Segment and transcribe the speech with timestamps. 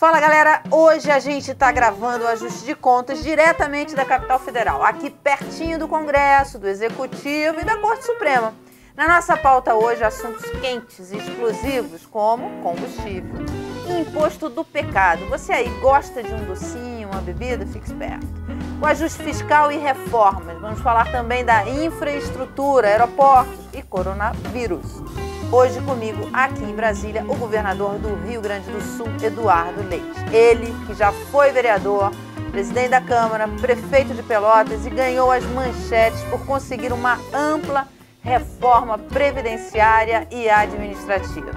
[0.00, 4.82] Fala galera, hoje a gente está gravando o ajuste de contas diretamente da capital federal,
[4.82, 8.54] aqui pertinho do Congresso, do Executivo e da Corte Suprema.
[8.96, 13.44] Na nossa pauta hoje, assuntos quentes e explosivos como combustível
[13.90, 15.26] e imposto do pecado.
[15.26, 17.66] Você aí gosta de um docinho, uma bebida?
[17.66, 18.26] Fique esperto.
[18.80, 20.58] O ajuste fiscal e reformas.
[20.62, 25.29] Vamos falar também da infraestrutura, aeroportos e coronavírus.
[25.52, 30.06] Hoje comigo, aqui em Brasília, o governador do Rio Grande do Sul, Eduardo Leite.
[30.32, 32.12] Ele, que já foi vereador,
[32.52, 37.88] presidente da Câmara, prefeito de Pelotas e ganhou as manchetes por conseguir uma ampla
[38.22, 41.50] reforma previdenciária e administrativa.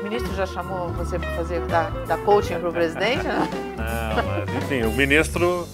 [0.00, 3.22] O ministro já chamou você para fazer da, da coaching para o presidente?
[3.24, 5.64] Não, mas enfim, o ministro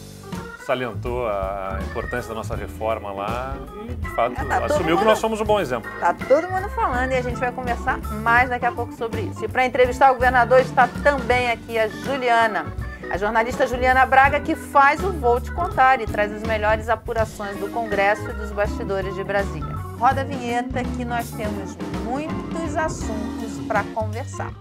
[0.62, 3.56] salientou a importância da nossa reforma lá
[3.88, 5.90] e, de fato, é, tá assumiu mundo, que nós somos um bom exemplo.
[6.00, 9.44] Tá todo mundo falando e a gente vai conversar mais daqui a pouco sobre isso.
[9.44, 12.66] E para entrevistar o governador está também aqui a Juliana,
[13.10, 17.58] a jornalista Juliana Braga, que faz o Vou Te Contar e traz as melhores apurações
[17.58, 19.74] do Congresso e dos bastidores de Brasília.
[19.98, 24.52] Roda a vinheta que nós temos muitos assuntos para conversar.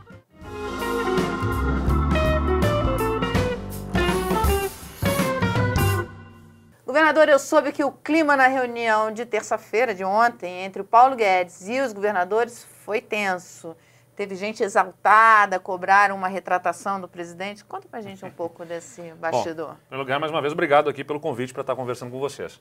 [6.91, 11.15] Governador, eu soube que o clima na reunião de terça-feira, de ontem, entre o Paulo
[11.15, 13.77] Guedes e os governadores foi tenso.
[14.13, 17.63] Teve gente exaltada, cobraram uma retratação do presidente.
[17.63, 19.67] Conta pra gente um pouco desse bastidor.
[19.67, 22.19] Bom, em primeiro lugar, mais uma vez, obrigado aqui pelo convite para estar conversando com
[22.19, 22.59] vocês.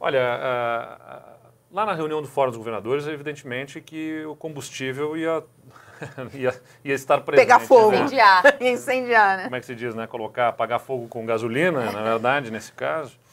[0.00, 5.44] Olha, uh, lá na reunião do Fórum dos Governadores, evidentemente que o combustível ia,
[6.32, 7.44] ia, ia estar presente.
[7.46, 7.90] Pegar fogo.
[7.90, 7.98] Né?
[7.98, 8.56] Incendiar.
[8.58, 9.44] Incendiar, né?
[9.44, 10.06] Como é que se diz, né?
[10.06, 13.25] Colocar, apagar fogo com gasolina, na verdade, nesse caso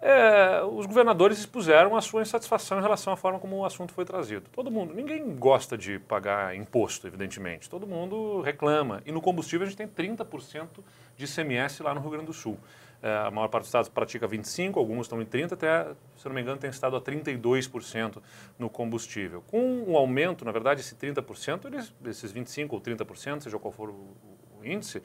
[0.00, 4.04] é, os governadores expuseram a sua insatisfação em relação à forma como o assunto foi
[4.04, 4.48] trazido.
[4.52, 7.68] Todo mundo, ninguém gosta de pagar imposto, evidentemente.
[7.68, 9.02] Todo mundo reclama.
[9.06, 10.68] E no combustível a gente tem 30%
[11.16, 12.58] de ICMS lá no Rio Grande do Sul.
[13.02, 16.34] É, a maior parte dos estados pratica 25%, alguns estão em 30%, até, se não
[16.34, 18.18] me engano, tem estado a 32%
[18.58, 19.42] no combustível.
[19.46, 23.72] Com o um aumento, na verdade, esse 30%, eles, esses 25% ou 30%, seja qual
[23.72, 24.14] for o,
[24.60, 25.02] o índice,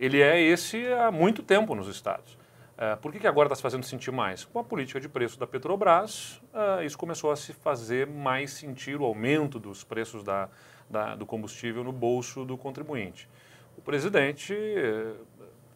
[0.00, 2.41] ele é esse há muito tempo nos estados.
[2.72, 4.44] Uh, por que, que agora está se fazendo sentir mais?
[4.44, 9.00] Com a política de preço da Petrobras, uh, isso começou a se fazer mais sentir
[9.00, 10.48] o aumento dos preços da,
[10.88, 13.28] da, do combustível no bolso do contribuinte.
[13.76, 15.26] O presidente uh,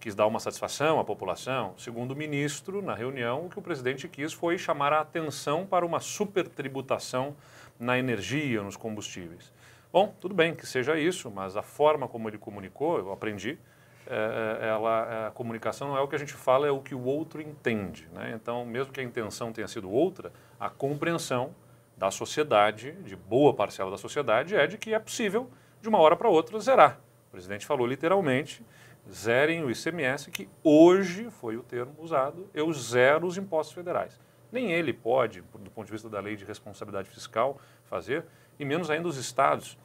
[0.01, 1.75] quis dar uma satisfação à população.
[1.77, 5.85] Segundo o ministro, na reunião, o que o presidente quis foi chamar a atenção para
[5.85, 7.37] uma supertributação
[7.79, 9.53] na energia, nos combustíveis.
[9.93, 13.59] Bom, tudo bem que seja isso, mas a forma como ele comunicou, eu aprendi,
[14.07, 16.95] é, é, ela, a comunicação não é o que a gente fala, é o que
[16.95, 18.09] o outro entende.
[18.13, 18.33] Né?
[18.35, 21.55] Então, mesmo que a intenção tenha sido outra, a compreensão
[21.97, 25.51] da sociedade, de boa parcela da sociedade, é de que é possível,
[25.81, 27.01] de uma hora para outra, zerar.
[27.29, 28.65] O presidente falou literalmente,
[29.11, 34.21] zerem o ICMS, que hoje foi o termo usado, eu zero os impostos federais.
[34.53, 38.25] Nem ele pode, do ponto de vista da lei de responsabilidade fiscal, fazer,
[38.59, 39.77] e menos ainda os estados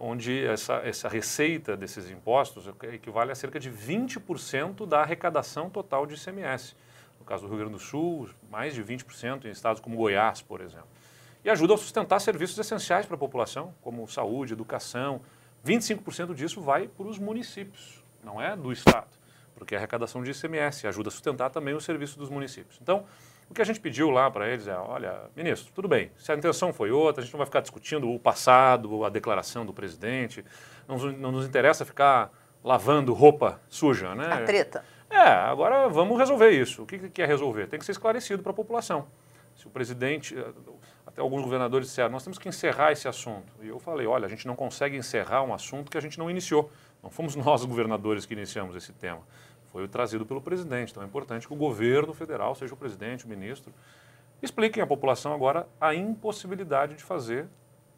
[0.00, 6.14] onde essa, essa receita desses impostos equivale a cerca de 20% da arrecadação total de
[6.14, 6.74] ICMS.
[7.18, 10.62] No caso do Rio Grande do Sul, mais de 20% em estados como Goiás, por
[10.62, 10.88] exemplo.
[11.44, 15.20] E ajuda a sustentar serviços essenciais para a população, como saúde, educação.
[15.64, 19.10] 25% disso vai para os municípios, não é do Estado,
[19.54, 22.78] porque é arrecadação de ICMS ajuda a sustentar também o serviço dos municípios.
[22.80, 23.04] Então,
[23.50, 26.36] o que a gente pediu lá para eles é, olha, ministro, tudo bem, se a
[26.36, 30.44] intenção foi outra, a gente não vai ficar discutindo o passado, a declaração do presidente,
[30.86, 34.32] não, não nos interessa ficar lavando roupa suja, né?
[34.32, 34.84] A treta.
[35.10, 36.84] É, agora vamos resolver isso.
[36.84, 37.66] O que, que é resolver?
[37.66, 39.08] Tem que ser esclarecido para a população.
[39.56, 40.36] Se o presidente,
[41.04, 43.52] até alguns governadores disseram, nós temos que encerrar esse assunto.
[43.60, 46.30] E eu falei, olha, a gente não consegue encerrar um assunto que a gente não
[46.30, 46.70] iniciou.
[47.02, 49.22] Não fomos nós, governadores, que iniciamos esse tema
[49.72, 50.90] foi trazido pelo presidente.
[50.90, 53.72] Então é importante que o governo federal, seja o presidente, o ministro,
[54.42, 57.48] expliquem à população agora a impossibilidade de fazer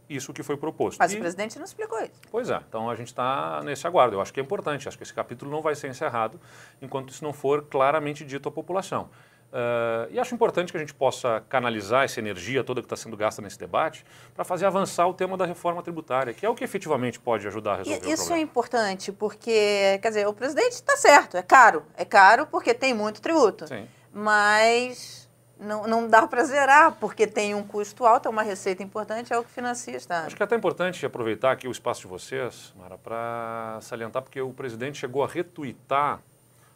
[0.08, 0.98] isso que foi proposto.
[0.98, 2.20] Mas e, o presidente não explicou isso.
[2.30, 4.16] Pois é, então a gente está nesse aguardo.
[4.16, 6.38] Eu acho que é importante, acho que esse capítulo não vai ser encerrado
[6.80, 9.08] enquanto isso não for claramente dito à população.
[9.52, 13.14] Uh, e acho importante que a gente possa canalizar essa energia toda que está sendo
[13.18, 14.02] gasta nesse debate
[14.34, 17.74] para fazer avançar o tema da reforma tributária, que é o que efetivamente pode ajudar
[17.74, 21.42] a resolver e, o Isso é importante, porque, quer dizer, o presidente está certo, é
[21.42, 21.84] caro.
[21.94, 23.66] É caro porque tem muito tributo.
[23.66, 23.86] Sim.
[24.10, 25.28] Mas
[25.60, 29.38] não, não dá para zerar, porque tem um custo alto, é uma receita importante, é
[29.38, 30.26] o que financia o Estado.
[30.28, 34.40] Acho que é até importante aproveitar aqui o espaço de vocês, Mara, para salientar, porque
[34.40, 36.22] o presidente chegou a retuitar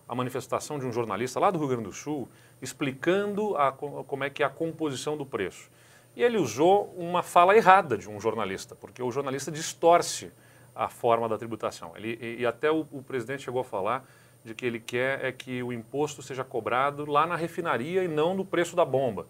[0.08, 2.28] a manifestação de um jornalista lá do Rio Grande do Sul
[2.61, 5.70] explicando a, como é que é a composição do preço.
[6.14, 10.32] E ele usou uma fala errada de um jornalista, porque o jornalista distorce
[10.75, 11.93] a forma da tributação.
[11.97, 14.06] Ele, e, e até o, o presidente chegou a falar
[14.44, 18.35] de que ele quer é que o imposto seja cobrado lá na refinaria e não
[18.35, 19.26] no preço da bomba.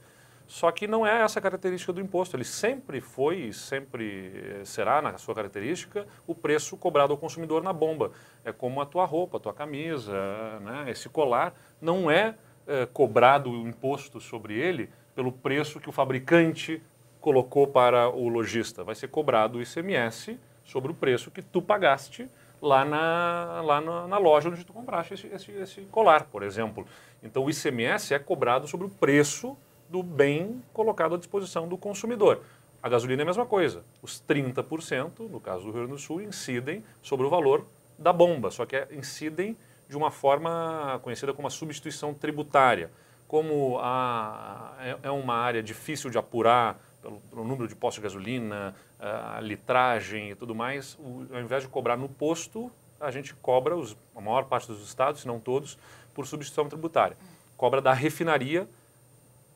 [0.47, 2.37] Só que não é essa a característica do imposto.
[2.37, 7.65] Ele sempre foi e sempre eh, será, na sua característica, o preço cobrado ao consumidor
[7.65, 8.13] na bomba.
[8.45, 10.15] É como a tua roupa, a tua camisa,
[10.61, 10.85] né?
[10.89, 11.53] esse colar.
[11.81, 12.37] Não é,
[12.67, 16.83] é cobrado o imposto sobre ele pelo preço que o fabricante
[17.21, 18.85] colocou para o lojista.
[18.85, 22.29] Vai ser cobrado o ICMS sobre o preço que tu pagaste
[22.61, 26.87] lá na, lá na, na loja onde tu compraste esse, esse, esse colar, por exemplo.
[27.23, 29.57] Então o ICMS é cobrado sobre o preço
[29.89, 32.43] do bem colocado à disposição do consumidor.
[32.83, 33.85] A gasolina é a mesma coisa.
[34.03, 37.67] Os 30%, no caso do Rio Grande do Sul, incidem sobre o valor
[37.99, 39.57] da bomba, só que é, incidem
[39.89, 42.91] de uma forma conhecida como a substituição tributária.
[43.29, 48.75] Como a, é, uma área difícil de apurar pelo, pelo número de postos de gasolina,
[48.99, 53.77] a litragem e tudo mais, o, ao invés de cobrar no posto, a gente cobra,
[53.77, 55.79] os, a maior parte dos estados, se não todos,
[56.15, 57.17] por substituição tributária.
[57.57, 58.69] Cobra da refinaria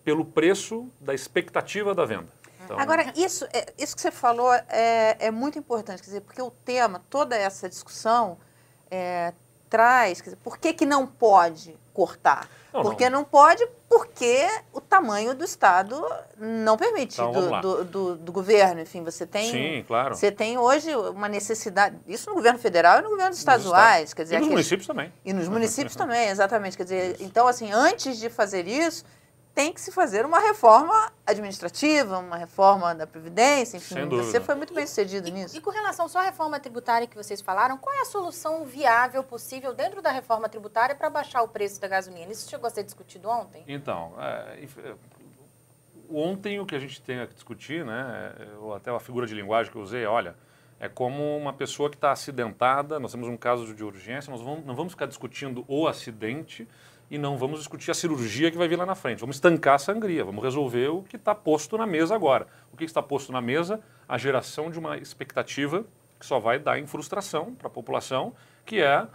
[0.05, 2.29] pelo preço da expectativa da venda.
[2.65, 6.41] Então, Agora, isso, é, isso que você falou é, é, muito importante, quer dizer, porque
[6.41, 8.39] o tema, toda essa discussão
[8.91, 9.33] é,
[9.71, 12.49] traz, quer dizer, por que, que não pode cortar?
[12.73, 13.21] Não, porque não.
[13.21, 13.25] não.
[13.25, 16.05] pode, porque o tamanho do Estado
[16.37, 18.81] não permite, então, do, do, do, do, governo.
[18.81, 19.51] Enfim, você tem.
[19.51, 20.15] Sim, claro.
[20.15, 21.97] Você tem hoje uma necessidade.
[22.07, 24.15] Isso no governo federal e no governo estaduais.
[24.15, 25.13] Quer dizer, e nos municípios também.
[25.25, 26.77] E nos municípios também, exatamente.
[26.77, 27.25] Quer dizer, isso.
[27.25, 29.05] então, assim, antes de fazer isso,
[29.61, 34.73] tem que se fazer uma reforma administrativa, uma reforma da Previdência, enfim, você foi muito
[34.73, 35.55] bem sucedido e, nisso.
[35.55, 39.23] E com relação só à reforma tributária que vocês falaram, qual é a solução viável
[39.23, 42.33] possível dentro da reforma tributária para baixar o preço da gasolina?
[42.33, 43.63] Isso chegou a ser discutido ontem?
[43.69, 44.95] Então, é, é
[46.11, 49.35] ontem o que a gente tem a discutir, né, é, ou até a figura de
[49.35, 50.35] linguagem que eu usei, olha,
[50.79, 54.65] é como uma pessoa que está acidentada, nós temos um caso de urgência, nós vamos,
[54.65, 56.67] não vamos ficar discutindo o acidente,
[57.11, 59.19] e não vamos discutir a cirurgia que vai vir lá na frente.
[59.19, 62.47] Vamos estancar a sangria, vamos resolver o que está posto na mesa agora.
[62.73, 63.81] O que está posto na mesa?
[64.09, 65.85] A geração de uma expectativa
[66.19, 68.33] que só vai dar em frustração para a população,
[68.65, 69.07] que é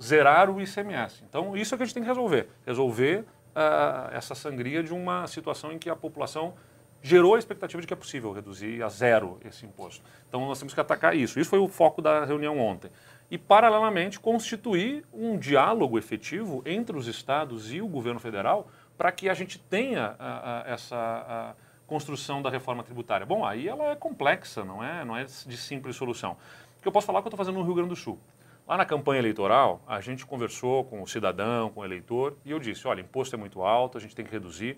[0.00, 1.24] zerar o ICMS.
[1.28, 2.48] Então, isso é que a gente tem que resolver.
[2.64, 6.54] Resolver uh, essa sangria de uma situação em que a população
[7.02, 10.02] gerou a expectativa de que é possível reduzir a zero esse imposto.
[10.28, 11.38] Então, nós temos que atacar isso.
[11.38, 12.90] Isso foi o foco da reunião ontem
[13.30, 19.28] e, paralelamente, constituir um diálogo efetivo entre os estados e o governo federal para que
[19.28, 21.54] a gente tenha a, a, essa a
[21.86, 23.24] construção da reforma tributária.
[23.24, 26.36] Bom, aí ela é complexa, não é, não é de simples solução.
[26.78, 28.18] O que eu posso falar é que eu estou fazendo no Rio Grande do Sul.
[28.66, 32.58] Lá na campanha eleitoral, a gente conversou com o cidadão, com o eleitor, e eu
[32.58, 34.76] disse, olha, imposto é muito alto, a gente tem que reduzir.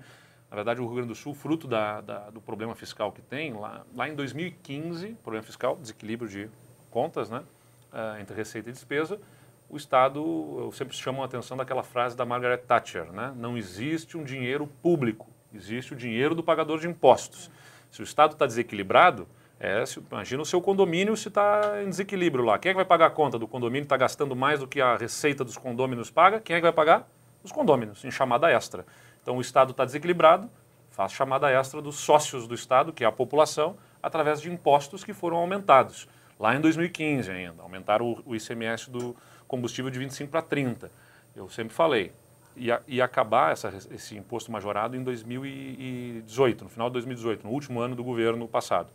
[0.49, 3.53] Na verdade, o Rio Grande do Sul, fruto da, da, do problema fiscal que tem,
[3.53, 6.49] lá, lá em 2015, problema fiscal, desequilíbrio de
[6.91, 7.43] contas, né?
[7.93, 9.21] Uh, entre receita e despesa,
[9.69, 10.21] o Estado,
[10.59, 13.33] eu sempre chamo a atenção daquela frase da Margaret Thatcher, né?
[13.37, 17.49] não existe um dinheiro público, existe o dinheiro do pagador de impostos.
[17.89, 19.29] Se o Estado está desequilibrado,
[19.61, 22.59] é, se, imagina o seu condomínio se está em desequilíbrio lá.
[22.59, 23.85] Quem é que vai pagar a conta do condomínio?
[23.85, 26.41] Está gastando mais do que a receita dos condôminos paga?
[26.41, 27.09] Quem é que vai pagar?
[27.45, 28.85] Os condôminos, em chamada extra.
[29.23, 30.51] Então o Estado está desequilibrado,
[30.91, 35.13] faz chamada extra dos sócios do Estado, que é a população, através de impostos que
[35.13, 36.09] foram aumentados
[36.41, 37.63] lá em 2015 ainda.
[37.63, 39.15] Aumentaram o, ICMS do
[39.47, 40.91] combustível de 25 para 30.
[41.37, 42.13] Eu sempre falei.
[42.57, 47.81] Ia, ia acabar essa, esse imposto majorado em 2018, no final de 2018, no último
[47.81, 48.91] ano do governo passado.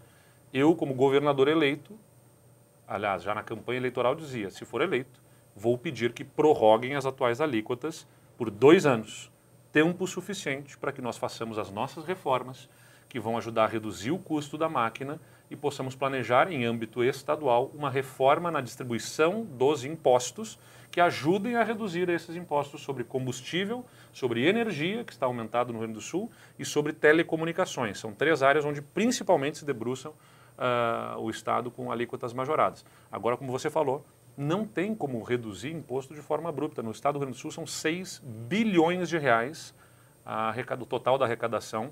[0.52, 1.98] Eu, como governador eleito,
[2.88, 5.22] aliás, já na campanha eleitoral dizia, se for eleito,
[5.56, 8.06] vou pedir que prorroguem as atuais alíquotas
[8.38, 9.32] por dois anos,
[9.72, 12.70] tempo suficiente para que nós façamos as nossas reformas
[13.08, 17.72] que vão ajudar a reduzir o custo da máquina e possamos planejar, em âmbito estadual,
[17.74, 20.60] uma reforma na distribuição dos impostos
[20.92, 25.88] que ajudem a reduzir esses impostos sobre combustível, sobre energia, que está aumentado no Rio
[25.88, 28.00] Grande do Sul, e sobre telecomunicações.
[28.00, 30.14] São três áreas onde principalmente se debruçam
[30.58, 32.86] uh, o Estado com alíquotas majoradas.
[33.12, 34.06] Agora, como você falou,
[34.38, 36.82] não tem como reduzir imposto de forma abrupta.
[36.82, 39.74] No Estado do Rio Grande do Sul são 6 bilhões de reais
[40.26, 41.92] a, o total da arrecadação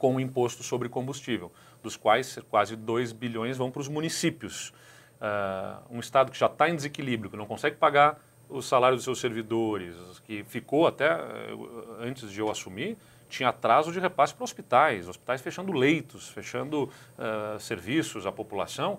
[0.00, 1.52] com o imposto sobre combustível,
[1.82, 4.72] dos quais quase 2 bilhões vão para os municípios.
[5.20, 9.04] Uh, um Estado que já está em desequilíbrio, que não consegue pagar os salários dos
[9.04, 12.96] seus servidores, que ficou até uh, antes de eu assumir,
[13.28, 18.98] tinha atraso de repasse para hospitais, hospitais fechando leitos, fechando uh, serviços à população.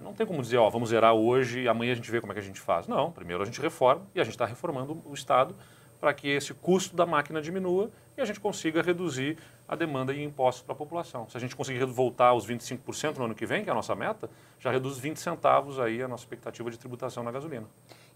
[0.00, 2.34] não tem como dizer, ó, vamos zerar hoje e amanhã a gente vê como é
[2.34, 2.86] que a gente faz.
[2.86, 5.54] Não, primeiro a gente reforma e a gente está reformando o Estado
[6.00, 9.38] para que esse custo da máquina diminua e a gente consiga reduzir
[9.68, 11.28] a demanda em impostos para a população.
[11.28, 13.94] Se a gente conseguir voltar aos 25% no ano que vem, que é a nossa
[13.94, 17.66] meta, já reduz 20 centavos aí a nossa expectativa de tributação na gasolina.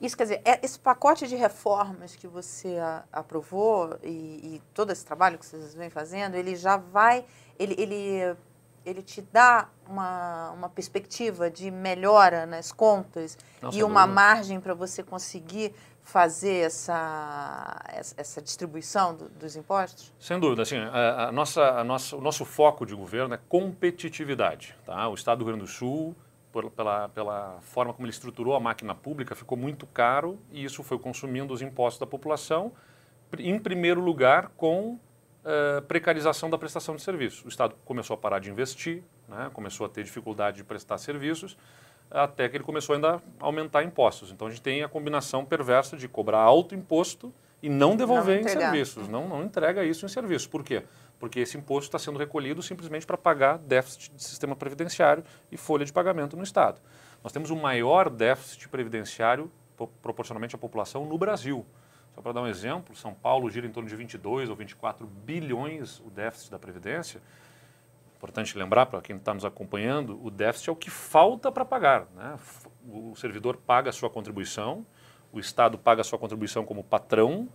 [0.00, 2.78] Isso quer dizer, é esse pacote de reformas que você
[3.12, 7.24] aprovou e, e, todo esse trabalho que vocês vêm fazendo, ele já vai,
[7.58, 8.36] ele, ele,
[8.84, 14.74] ele te dá uma, uma perspectiva de melhora nas contas Nossa, e uma margem para
[14.74, 17.80] você conseguir fazer essa,
[18.16, 20.12] essa distribuição do, dos impostos?
[20.18, 20.62] Sem dúvida.
[20.62, 24.76] Assim, a, a nossa, a nossa, o nosso foco de governo é competitividade.
[24.84, 25.08] Tá?
[25.08, 26.14] O Estado do Rio Grande do Sul,
[26.52, 30.82] por, pela, pela forma como ele estruturou a máquina pública, ficou muito caro e isso
[30.82, 32.72] foi consumindo os impostos da população,
[33.38, 34.98] em primeiro lugar com
[35.44, 37.44] uh, precarização da prestação de serviços.
[37.44, 39.50] O Estado começou a parar de investir, né?
[39.52, 41.56] começou a ter dificuldade de prestar serviços,
[42.12, 44.30] até que ele começou ainda a aumentar impostos.
[44.30, 48.48] Então a gente tem a combinação perversa de cobrar alto imposto e não devolver não
[48.48, 50.46] em serviços, não, não entrega isso em serviços.
[50.46, 50.82] Por quê?
[51.18, 55.84] Porque esse imposto está sendo recolhido simplesmente para pagar déficit de sistema previdenciário e folha
[55.84, 56.80] de pagamento no Estado.
[57.22, 59.50] Nós temos o maior déficit previdenciário
[60.02, 61.64] proporcionalmente à população no Brasil.
[62.14, 66.00] Só para dar um exemplo, São Paulo gira em torno de 22 ou 24 bilhões
[66.00, 67.22] o déficit da Previdência,
[68.22, 72.06] Importante lembrar para quem está nos acompanhando, o déficit é o que falta para pagar.
[72.14, 72.36] Né?
[72.88, 74.86] O servidor paga a sua contribuição,
[75.32, 77.48] o Estado paga a sua contribuição como patrão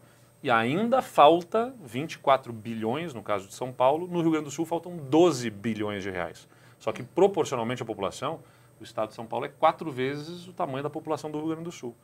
[0.43, 4.65] e ainda falta 24 bilhões, no caso de São Paulo, no Rio Grande do Sul
[4.65, 6.50] faltam 12 bilhões de reais.
[6.79, 8.41] Só que proporcionalmente à população,
[8.77, 11.63] o Estado de São Paulo é quatro vezes o tamanho da população do Rio Grande
[11.63, 11.95] do Sul.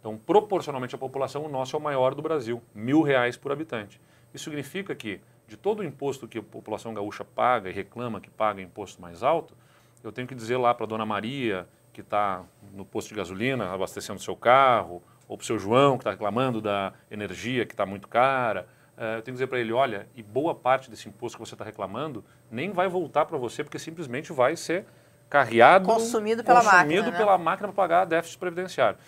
[0.00, 3.98] Então, proporcionalmente à população, o nosso é o maior do Brasil, mil reais por habitante.
[4.34, 8.30] Isso significa que de todo o imposto que a população gaúcha paga e reclama que
[8.30, 9.54] paga imposto mais alto,
[10.02, 13.72] eu tenho que dizer lá para a dona Maria, que está no posto de gasolina
[13.72, 17.86] abastecendo seu carro, ou para o seu João, que está reclamando da energia que está
[17.86, 21.38] muito cara, uh, eu tenho que dizer para ele, olha, e boa parte desse imposto
[21.38, 24.84] que você está reclamando nem vai voltar para você, porque simplesmente vai ser
[25.28, 27.44] carreado, consumido pela consumido máquina, pela né?
[27.44, 28.98] máquina para pagar déficit previdenciário.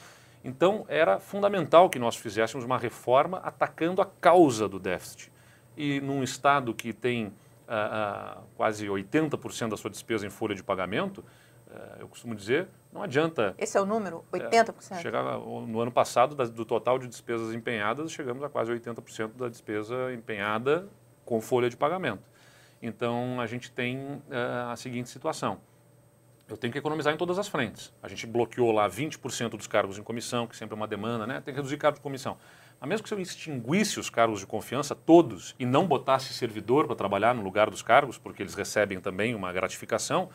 [0.43, 5.34] Então, era fundamental que nós fizéssemos uma reforma atacando a causa do déficit
[5.77, 7.33] e num estado que tem
[7.67, 11.25] ah, ah, quase 80% da sua despesa em folha de pagamento,
[11.71, 13.55] ah, eu costumo dizer, não adianta.
[13.59, 14.25] Esse é o número?
[14.33, 14.93] 80%?
[14.93, 19.49] É, chegar, no ano passado, do total de despesas empenhadas, chegamos a quase 80% da
[19.49, 20.89] despesa empenhada
[21.25, 22.23] com folha de pagamento.
[22.83, 24.23] Então, a gente tem
[24.71, 25.59] a seguinte situação.
[26.47, 27.91] Eu tenho que economizar em todas as frentes.
[28.03, 31.41] A gente bloqueou lá 20% dos cargos em comissão, que sempre é uma demanda, né?
[31.41, 32.37] Tem que reduzir cargos de comissão.
[32.85, 36.87] A mesmo que se eu extinguisse os cargos de confiança todos e não botasse servidor
[36.87, 40.29] para trabalhar no lugar dos cargos, porque eles recebem também uma gratificação,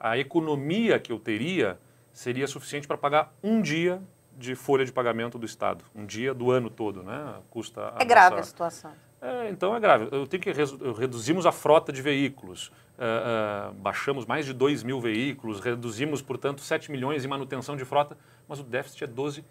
[0.00, 1.78] a economia que eu teria
[2.12, 4.02] seria suficiente para pagar um dia
[4.36, 7.34] de folha de pagamento do Estado, um dia do ano todo, né?
[7.50, 8.40] Custa é grave nossa...
[8.40, 8.92] a situação.
[9.22, 10.08] É, então é grave.
[10.10, 10.52] Eu tenho que
[10.98, 12.66] reduzimos a frota de veículos,
[12.98, 17.84] uh, uh, baixamos mais de 2 mil veículos, reduzimos, portanto, 7 milhões em manutenção de
[17.84, 19.44] frota, mas o déficit é 12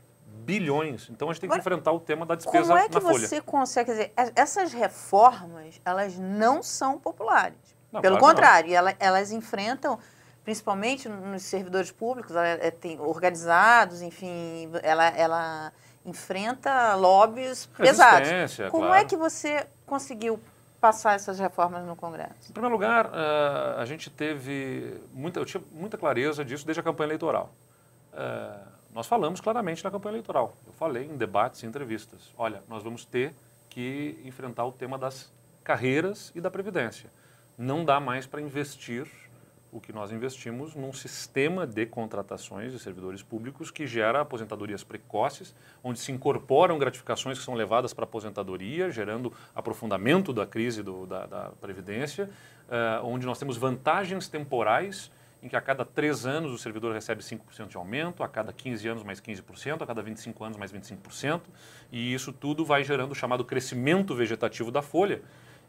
[0.44, 1.10] bilhões.
[1.10, 2.90] Então a gente tem que Agora, enfrentar o tema da despesa na folha.
[2.90, 7.58] Como é que você consegue, quer dizer, essas reformas, elas não são populares.
[7.92, 9.98] Não, Pelo claro contrário, elas, elas, enfrentam,
[10.44, 15.74] principalmente nos servidores públicos, ela, é, tem organizados, enfim, ela, ela
[16.06, 18.30] enfrenta lobbies pesados.
[18.70, 19.02] Como é claro.
[19.02, 20.40] é que você conseguiu
[20.80, 22.50] passar essas reformas no Congresso?
[22.50, 26.84] Em primeiro lugar, uh, a gente teve muita, eu tinha muita clareza disso desde a
[26.84, 27.52] campanha eleitoral.
[28.96, 30.56] Nós falamos claramente na campanha eleitoral.
[30.66, 32.34] Eu falei em debates e entrevistas.
[32.38, 33.36] Olha, nós vamos ter
[33.70, 35.34] que enfrentar o tema das
[35.66, 37.12] carreiras e da previdência.
[37.58, 39.06] Não dá mais para investir
[39.70, 45.54] o que nós investimos num sistema de contratações de servidores públicos que gera aposentadorias precoces,
[45.84, 51.06] onde se incorporam gratificações que são levadas para a aposentadoria, gerando aprofundamento da crise do,
[51.06, 52.30] da, da, Previdência,
[52.70, 55.12] uh, onde nós temos vantagens temporais
[55.46, 58.88] em que a cada três anos o servidor recebe 5% de aumento, a cada 15
[58.88, 61.42] anos mais 15%, a cada 25 anos mais 25%,
[61.92, 65.22] e isso tudo vai gerando o chamado crescimento vegetativo da folha,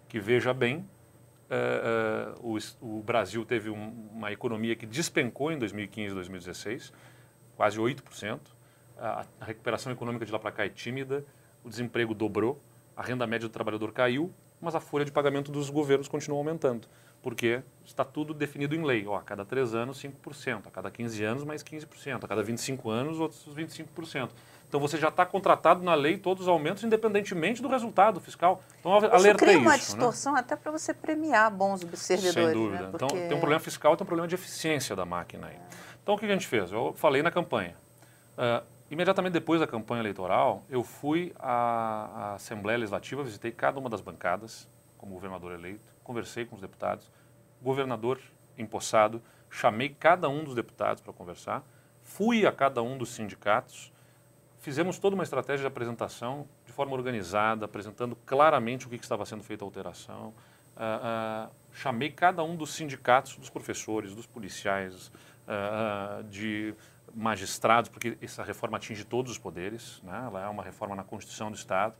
[0.08, 0.78] que veja bem,
[1.50, 6.92] uh, uh, o, o, Brasil teve um, uma economia que despencou em 2015 e 2016,
[7.54, 8.40] quase 8%,
[8.96, 11.22] a, a recuperação econômica de lá para cá é tímida,
[11.62, 12.58] o desemprego dobrou,
[12.96, 16.88] a renda média do trabalhador caiu, mas a folha de pagamento dos governos continua aumentando
[17.26, 19.04] porque está tudo definido em lei.
[19.04, 22.88] Ó, a cada 3 anos, 5%, a cada 15 anos, mais 15%, a cada 25
[22.88, 24.30] anos, outros 25%.
[24.68, 28.62] Então você já está contratado na lei todos os aumentos, independentemente do resultado fiscal.
[28.78, 29.34] Então isso.
[29.34, 29.76] cria uma né?
[29.76, 30.38] distorção né?
[30.38, 32.32] até para você premiar bons servidores.
[32.32, 32.84] Sem dúvida.
[32.84, 32.90] Né?
[32.92, 33.04] Porque...
[33.06, 35.56] Então tem um problema fiscal e tem um problema de eficiência da máquina aí.
[35.56, 35.60] É.
[36.04, 36.70] Então o que a gente fez?
[36.70, 37.74] Eu falei na campanha.
[38.38, 43.90] Uh, imediatamente depois da campanha eleitoral, eu fui à, à Assembleia Legislativa, visitei cada uma
[43.90, 47.10] das bancadas como governador eleito, conversei com os deputados,
[47.60, 48.20] governador
[48.56, 49.20] empossado,
[49.50, 51.64] chamei cada um dos deputados para conversar,
[52.02, 53.92] fui a cada um dos sindicatos,
[54.60, 59.42] fizemos toda uma estratégia de apresentação de forma organizada, apresentando claramente o que, estava sendo
[59.42, 60.32] feita a alteração.
[60.76, 65.10] Uh, uh, chamei cada um dos sindicatos, dos professores, dos policiais,
[65.48, 66.74] uh, de
[67.14, 70.24] magistrados, porque essa reforma atinge todos os poderes, né?
[70.26, 71.94] ela é uma reforma na Constituição do Estado,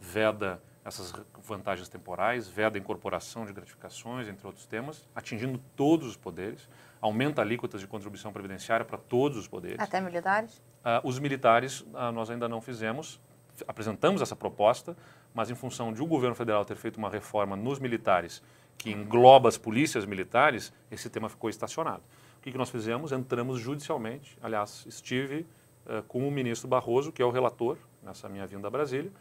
[0.00, 6.16] veda essas vantagens temporais, veda a incorporação de gratificações, entre outros temas, atingindo todos os
[6.16, 6.68] poderes,
[7.00, 9.78] aumenta alíquotas de contribuição previdenciária para todos os poderes.
[9.78, 10.58] Até militares?
[10.58, 13.20] Uh, os militares uh, nós ainda não fizemos,
[13.68, 14.96] apresentamos essa proposta,
[15.34, 18.42] mas em função de o governo federal ter feito uma reforma nos militares
[18.78, 22.02] que engloba as polícias militares, esse tema ficou estacionado.
[22.38, 23.12] O que, que nós fizemos?
[23.12, 25.46] Entramos judicialmente, aliás, estive
[25.84, 29.12] uh, com o ministro Barroso, que é o relator nessa minha vinda a Brasília,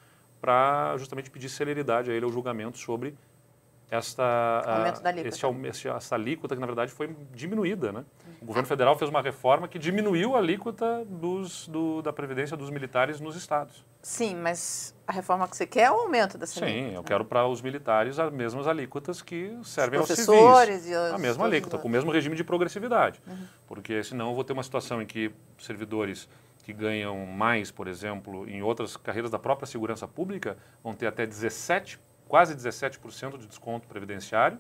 [0.42, 3.16] para justamente pedir celeridade a ele ao julgamento sobre
[3.92, 5.68] esta, aumento da alíquota.
[5.68, 7.92] Esse, essa alíquota que, na verdade, foi diminuída.
[7.92, 8.06] Né?
[8.40, 12.70] O governo federal fez uma reforma que diminuiu a alíquota dos, do, da Previdência dos
[12.70, 13.84] militares nos estados.
[14.02, 16.90] Sim, mas a reforma que você quer é o aumento dessa alíquota.
[16.90, 20.88] Sim, eu quero para os militares as mesmas alíquotas que servem os aos civis.
[20.88, 23.20] E os, a mesma alíquota, com o mesmo regime de progressividade.
[23.28, 23.46] Uhum.
[23.68, 26.30] Porque senão eu vou ter uma situação em que servidores
[26.70, 31.26] que ganham mais, por exemplo, em outras carreiras da própria segurança pública, vão ter até
[31.26, 34.60] 17, quase 17% de desconto previdenciário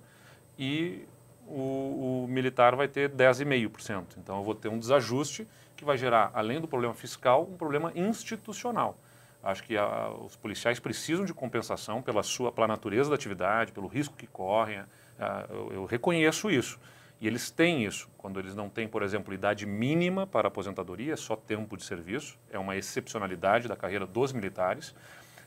[0.57, 1.07] e
[1.45, 4.17] o, o militar vai ter 10,5%.
[4.17, 5.47] Então eu vou ter um desajuste
[5.77, 8.97] que vai gerar, além do problema fiscal, um problema institucional.
[9.43, 13.87] Acho que a, os policiais precisam de compensação pela sua, pela natureza da atividade, pelo
[13.87, 14.79] risco que correm.
[15.19, 16.79] A, eu, eu reconheço isso.
[17.21, 18.07] E eles têm isso.
[18.17, 22.37] Quando eles não têm, por exemplo, idade mínima para aposentadoria, é só tempo de serviço,
[22.49, 24.95] é uma excepcionalidade da carreira dos militares.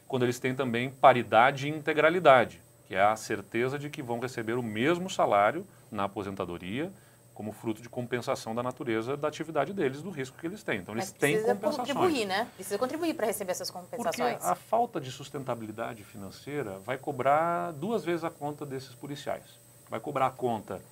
[0.06, 4.54] Quando eles têm também paridade e integralidade, que é a certeza de que vão receber
[4.54, 6.92] o mesmo salário na aposentadoria,
[7.32, 10.80] como fruto de compensação da natureza da atividade deles, do risco que eles têm.
[10.80, 11.58] Então, eles têm compensações.
[11.58, 12.48] Precisa contribuir, né?
[12.54, 14.34] Precisa contribuir para receber essas compensações.
[14.34, 19.58] Porque a falta de sustentabilidade financeira vai cobrar duas vezes a conta desses policiais.
[19.88, 20.82] Vai cobrar a conta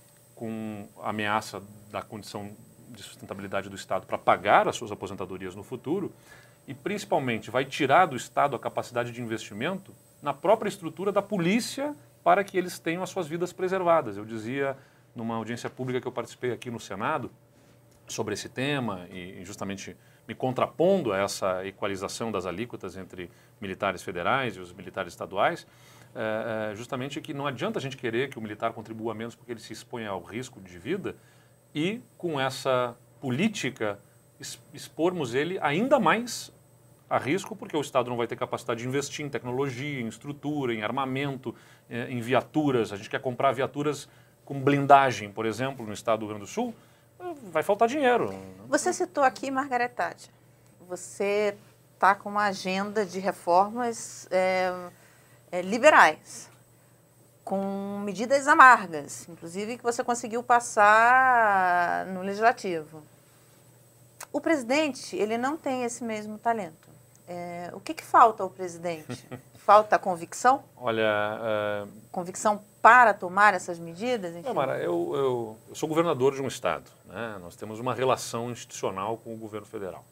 [0.40, 2.50] com a ameaça da condição
[2.88, 6.10] de sustentabilidade do Estado para pagar as suas aposentadorias no futuro
[6.66, 11.94] e, principalmente, vai tirar do Estado a capacidade de investimento na própria estrutura da polícia
[12.24, 14.16] para que eles tenham as suas vidas preservadas.
[14.16, 14.78] Eu dizia
[15.14, 17.30] numa audiência pública que eu participei aqui no Senado
[18.08, 19.94] sobre esse tema e justamente
[20.26, 25.66] me contrapondo a essa equalização das alíquotas entre militares federais e os militares estaduais,
[26.14, 29.52] é, é, justamente que não adianta a gente querer que o militar contribua menos porque
[29.52, 31.14] ele se expõe ao risco de vida
[31.74, 33.98] e com essa política
[34.72, 36.52] expormos ele ainda mais
[37.08, 40.72] a risco porque o Estado não vai ter capacidade de investir em tecnologia, em estrutura,
[40.72, 41.54] em armamento,
[41.88, 42.92] é, em viaturas.
[42.92, 44.08] A gente quer comprar viaturas
[44.44, 46.74] com blindagem, por exemplo, no Estado do Rio Grande do Sul,
[47.52, 48.34] vai faltar dinheiro.
[48.68, 50.32] Você citou aqui Margaret Thatcher.
[50.88, 51.56] Você
[51.94, 54.72] está com uma agenda de reformas é,
[55.50, 56.50] é, liberais,
[57.44, 63.02] com medidas amargas, inclusive que você conseguiu passar no legislativo.
[64.32, 66.88] O presidente, ele não tem esse mesmo talento.
[67.26, 69.28] É, o que, que falta ao presidente?
[69.58, 70.64] falta convicção?
[70.76, 71.86] Olha.
[71.86, 71.88] Uh...
[72.10, 74.34] Convicção para tomar essas medidas?
[74.34, 74.48] Enfim?
[74.48, 76.90] Não, Mara, eu, eu, eu, sou governador de um estado.
[77.06, 77.36] Né?
[77.40, 80.04] Nós temos uma relação institucional com o governo federal.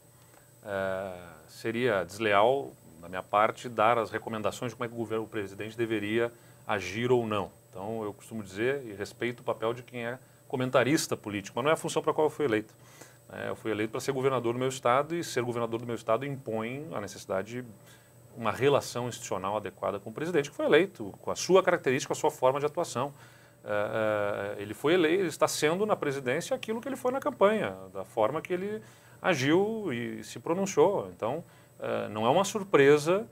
[0.65, 1.13] É,
[1.49, 2.71] seria desleal
[3.01, 6.33] da minha parte, dar as recomendações de como é que o governo, o presidente deveria
[6.67, 7.51] agir ou não.
[7.71, 11.71] Então, eu costumo dizer e respeito o papel de quem é comentarista político, mas não
[11.71, 12.75] é a função para a qual eu fui eleito.
[13.31, 15.95] É, eu fui eleito para ser governador do meu estado e ser governador do meu
[15.95, 17.69] estado impõe a necessidade de
[18.37, 22.17] uma relação institucional adequada com o presidente que foi eleito, com a sua característica, a
[22.17, 23.13] sua forma de atuação.
[23.65, 27.21] É, é, ele foi eleito, ele está sendo na presidência aquilo que ele foi na
[27.21, 28.81] campanha, da forma que ele
[29.21, 31.11] agiu e se pronunciou.
[31.15, 31.45] Então,
[31.81, 33.27] eh, não é uma surpresa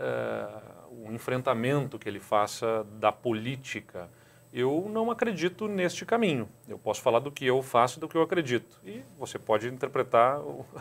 [0.00, 4.08] uh, o enfrentamento que ele faça da política.
[4.52, 6.48] Eu não acredito neste caminho.
[6.66, 8.80] Eu posso falar do que eu faço e do que eu acredito.
[8.84, 10.40] E você pode interpretar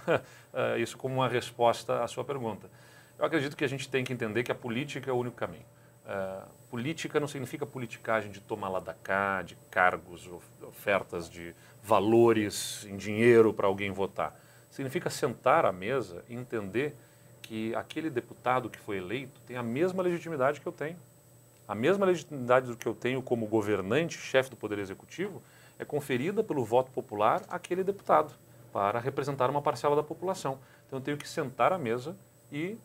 [0.54, 2.70] eh, isso como uma resposta à sua pergunta.
[3.18, 5.66] Eu acredito que a gente tem que entender que a política é o único caminho.
[6.06, 10.28] Uh, política não significa politicagem de tomar lá da cá, de cargos,
[10.64, 11.54] ofertas de
[11.84, 14.36] valores em dinheiro para alguém votar.
[14.72, 16.96] Significa sentar à mesa e entender
[17.50, 20.96] que aquele deputado que foi eleito tem a mesma legitimidade que eu tenho.
[21.68, 25.42] A mesma legitimidade que eu tenho como governante, chefe do Poder Executivo,
[25.80, 28.34] é conferida pelo voto popular àquele deputado.
[28.72, 30.60] para representar uma parcela da população.
[30.86, 32.16] Então eu tenho que sentar à mesa
[32.52, 32.78] e,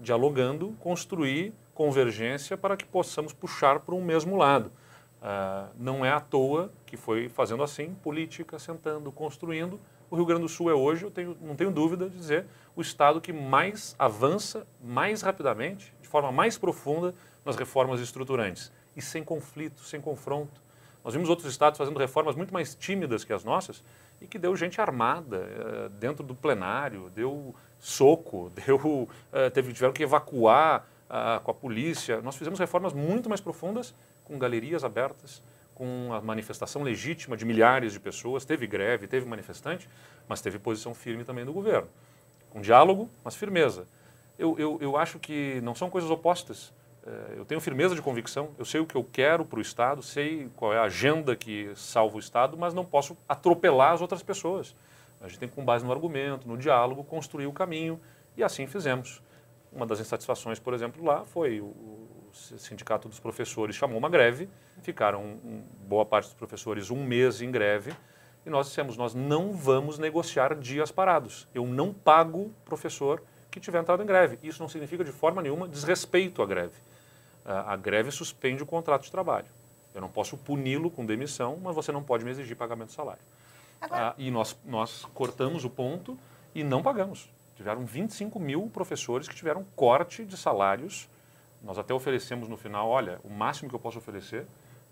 [0.00, 4.72] dialogando, construir convergência para que possamos puxar para um mesmo lado.
[5.22, 9.78] Uh, não é à toa que foi fazendo assim, política, sentando, construindo.
[10.10, 12.80] O Rio Grande do Sul é hoje, eu tenho, não tenho dúvida de dizer, o
[12.80, 18.72] estado que mais avança, mais rapidamente, de forma mais profunda nas reformas estruturantes.
[18.96, 20.60] E sem conflito, sem confronto.
[21.04, 23.84] Nós vimos outros estados fazendo reformas muito mais tímidas que as nossas
[24.20, 29.08] e que deu gente armada uh, dentro do plenário, deu soco, deu, uh,
[29.52, 30.86] teve, tiveram que evacuar
[31.42, 32.20] com a polícia.
[32.20, 33.94] Nós fizemos reformas muito mais profundas
[34.24, 35.42] com galerias abertas,
[35.78, 38.44] com a manifestação legítima de milhares de pessoas.
[38.44, 39.88] Teve greve, teve manifestante,
[40.28, 41.88] mas teve posição firme também do governo.
[42.50, 43.86] Com diálogo, mas firmeza.
[44.36, 46.74] Eu, eu, eu acho que não são coisas opostas.
[47.06, 50.02] É, eu tenho firmeza de convicção, eu sei o que eu quero para o Estado,
[50.02, 54.22] sei qual é a agenda que salva o Estado, mas não posso atropelar as outras
[54.22, 54.74] pessoas.
[55.20, 58.00] A gente tem, com base no argumento, no diálogo, construir o caminho
[58.36, 59.22] e assim fizemos.
[59.72, 62.17] Uma das insatisfações, por exemplo, lá foi o
[62.58, 64.48] sindicato dos professores chamou uma greve,
[64.82, 67.92] ficaram um, boa parte dos professores um mês em greve,
[68.46, 71.46] e nós dissemos, nós não vamos negociar dias parados.
[71.54, 74.38] Eu não pago professor que tiver entrado em greve.
[74.42, 76.76] Isso não significa de forma nenhuma desrespeito à greve.
[77.44, 79.46] A, greve suspende o contrato de trabalho.
[79.94, 83.22] Eu não posso puni-lo com demissão, mas você não pode me exigir pagamento de salário.
[83.80, 84.08] Agora...
[84.08, 86.18] Ah, e nós, nós cortamos o ponto
[86.54, 87.30] e não pagamos.
[87.56, 91.08] Tiveram 25 mil professores que tiveram corte de salários
[91.62, 94.46] nós até oferecemos no final, olha, o máximo que eu posso oferecer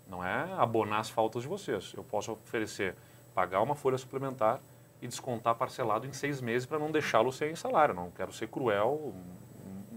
[0.09, 1.93] não é abonar as faltas de vocês.
[1.95, 2.95] Eu posso oferecer
[3.33, 4.59] pagar uma folha suplementar
[5.01, 7.93] e descontar parcelado em seis meses para não deixá-lo sem salário.
[7.93, 9.13] Não quero ser cruel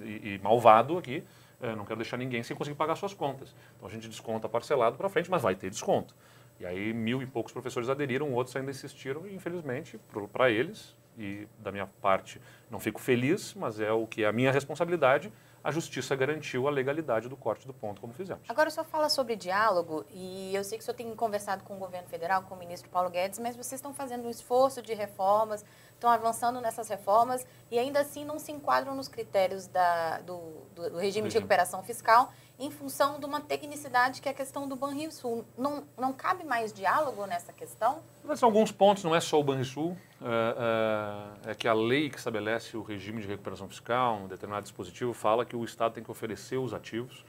[0.00, 1.24] e, e malvado aqui.
[1.61, 3.54] É, não quero deixar ninguém sem conseguir pagar suas contas.
[3.76, 6.14] Então a gente desconta parcelado para frente, mas vai ter desconto.
[6.59, 9.98] E aí mil e poucos professores aderiram, outros ainda insistiram e infelizmente
[10.33, 14.33] para eles e da minha parte não fico feliz, mas é o que é a
[14.33, 18.42] minha responsabilidade a justiça garantiu a legalidade do corte do ponto, como fizemos.
[18.48, 21.76] Agora, o senhor fala sobre diálogo, e eu sei que o senhor tem conversado com
[21.76, 24.94] o governo federal, com o ministro Paulo Guedes, mas vocês estão fazendo um esforço de
[24.94, 30.38] reformas, estão avançando nessas reformas, e ainda assim não se enquadram nos critérios da, do,
[30.74, 34.68] do, do regime de recuperação fiscal, em função de uma tecnicidade que é a questão
[34.68, 35.46] do Banrisul.
[35.56, 38.02] Não, não cabe mais diálogo nessa questão?
[38.22, 42.18] Mas alguns pontos, não é só o Banrisul, é, é, é, que a lei que
[42.18, 46.10] estabelece o regime de recuperação fiscal, um determinado dispositivo, fala que o Estado tem que
[46.10, 47.24] oferecer os ativos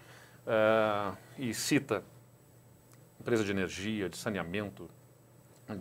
[0.46, 2.04] é, e cita
[3.22, 4.90] empresa de energia, de saneamento,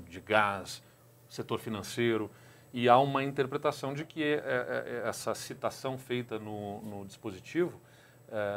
[0.07, 0.83] de gás,
[1.29, 2.31] setor financeiro,
[2.73, 7.81] e há uma interpretação de que é, é, é, essa citação feita no, no dispositivo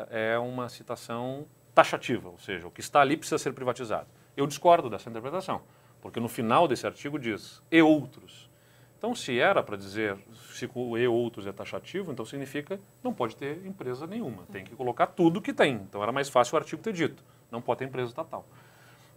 [0.09, 4.07] é uma citação taxativa, ou seja, o que está ali precisa ser privatizado.
[4.37, 5.61] Eu discordo dessa interpretação,
[6.01, 8.49] porque no final desse artigo diz e outros.
[8.97, 10.17] Então, se era para dizer
[10.53, 14.75] se o e outros é taxativo, então significa não pode ter empresa nenhuma, tem que
[14.75, 15.75] colocar tudo que tem.
[15.75, 18.45] Então era mais fácil o artigo ter dito, não pode ter empresa estatal.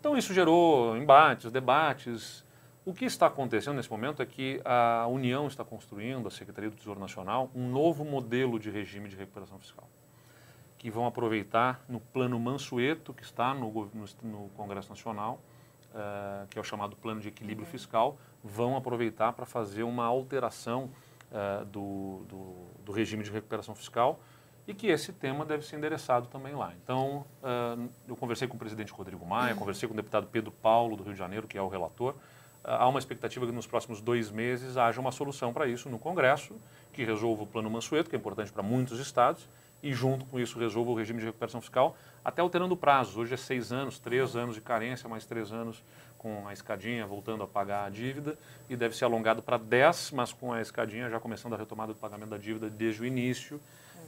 [0.01, 2.45] Então isso gerou embates, debates.
[2.85, 6.77] O que está acontecendo nesse momento é que a União está construindo, a Secretaria do
[6.77, 9.88] Tesouro Nacional, um novo modelo de regime de recuperação fiscal
[10.87, 15.40] que vão aproveitar no plano Mansueto, que está no, no, no Congresso Nacional,
[15.92, 20.88] uh, que é o chamado Plano de Equilíbrio Fiscal, vão aproveitar para fazer uma alteração
[21.33, 24.20] uh, do, do, do, regime de recuperação fiscal
[24.64, 26.72] e que esse tema deve ser endereçado também lá.
[26.81, 30.96] Então, uh, eu conversei com o presidente Rodrigo Maia, conversei com o deputado Pedro Paulo,
[30.96, 32.14] do Rio de Janeiro, que é o relator.
[32.62, 36.55] há uma expectativa que nos próximos dois meses haja uma solução para isso no Congresso,
[36.92, 39.49] que resolva o Plano Mansueto, que é importante para muitos estados,
[39.87, 43.16] e junto com isso resolva o regime de recuperação fiscal, até alterando prazos.
[43.16, 45.81] Hoje é seis anos, três anos de carência, mais três anos
[46.18, 48.37] com a escadinha voltando a pagar a dívida
[48.68, 51.99] e deve ser alongado para dez, mas com a escadinha já começando a retomada do
[52.01, 53.61] pagamento da dívida desde o início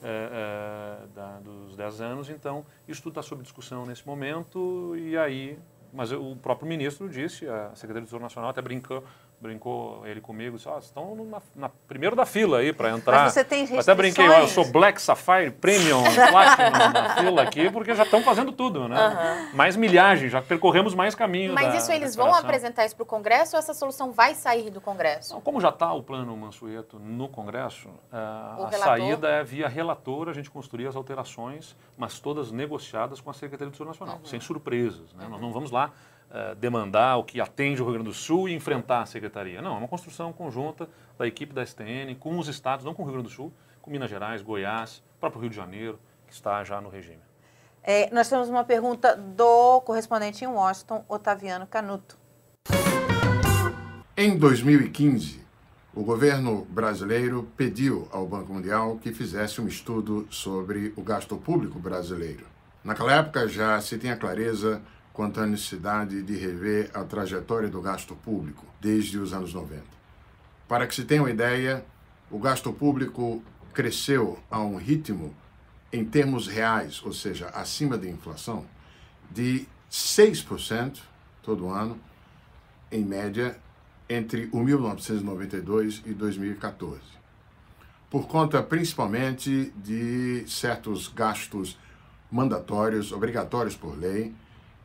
[0.02, 2.28] é, é, da, dos dez anos.
[2.28, 5.56] Então, isso tudo está sob discussão nesse momento e aí,
[5.92, 9.04] mas o próprio ministro disse, a Secretaria do Tesouro Nacional até brincou,
[9.40, 13.24] brincou ele comigo, disse, oh, estão na, na, primeiro da fila aí para entrar.
[13.24, 13.88] Mas você tem restrições?
[13.88, 18.22] Até brinquei, oh, eu sou Black Sapphire Premium Platinum na fila aqui, porque já estão
[18.22, 19.50] fazendo tudo, né?
[19.54, 23.06] Mais milhagem, já percorremos mais caminho Mas da, isso eles vão apresentar isso para o
[23.06, 25.34] Congresso ou essa solução vai sair do Congresso?
[25.34, 30.28] Não, como já está o plano Mansueto no Congresso, uh, a saída é via relator,
[30.28, 34.24] a gente construir as alterações, mas todas negociadas com a Secretaria do Tesouro Nacional, uhum.
[34.24, 35.12] sem surpresas.
[35.14, 35.24] Né?
[35.24, 35.30] Uhum.
[35.30, 35.92] Nós não vamos lá
[36.30, 39.60] uh, demandar o que atende o Rio Grande do Sul e enfrentar a secretaria.
[39.60, 40.88] Não, é uma construção conjunta
[41.18, 43.90] da equipe da STN com os estados, não com o Rio Grande do Sul, com
[43.90, 47.20] Minas Gerais, Goiás, próprio Rio de Janeiro, que está já no regime.
[47.82, 52.18] É, nós temos uma pergunta do correspondente em Washington, Otaviano Canuto.
[54.16, 55.40] Em 2015,
[55.94, 61.78] o governo brasileiro pediu ao Banco Mundial que fizesse um estudo sobre o gasto público
[61.78, 62.46] brasileiro.
[62.84, 64.82] Naquela época já se tinha clareza
[65.18, 69.82] quanto à necessidade de rever a trajetória do gasto público desde os anos 90.
[70.68, 71.84] Para que se tenha uma ideia,
[72.30, 73.42] o gasto público
[73.74, 75.34] cresceu a um ritmo
[75.92, 78.64] em termos reais, ou seja, acima da inflação,
[79.28, 81.00] de 6%
[81.42, 81.98] todo ano,
[82.92, 83.58] em média,
[84.08, 87.00] entre o 1992 e 2014.
[88.08, 91.76] Por conta principalmente de certos gastos
[92.30, 94.32] mandatórios, obrigatórios por lei,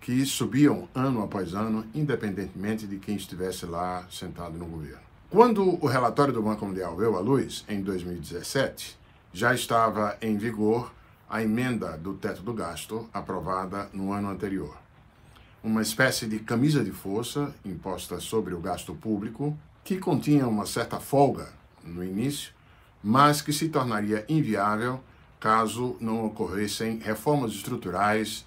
[0.04, 5.02] que subiam ano após ano, independentemente de quem estivesse lá sentado no governo.
[5.32, 9.00] Quando o relatório do Banco Mundial veio à luz, em 2017,
[9.34, 10.94] já estava em vigor
[11.28, 14.84] a emenda do teto do gasto aprovada no ano anterior
[15.64, 21.00] uma espécie de camisa de força imposta sobre o gasto público, que continha uma certa
[21.00, 21.48] folga
[21.82, 22.52] no início,
[23.02, 25.00] mas que se tornaria inviável
[25.40, 28.46] caso não ocorressem reformas estruturais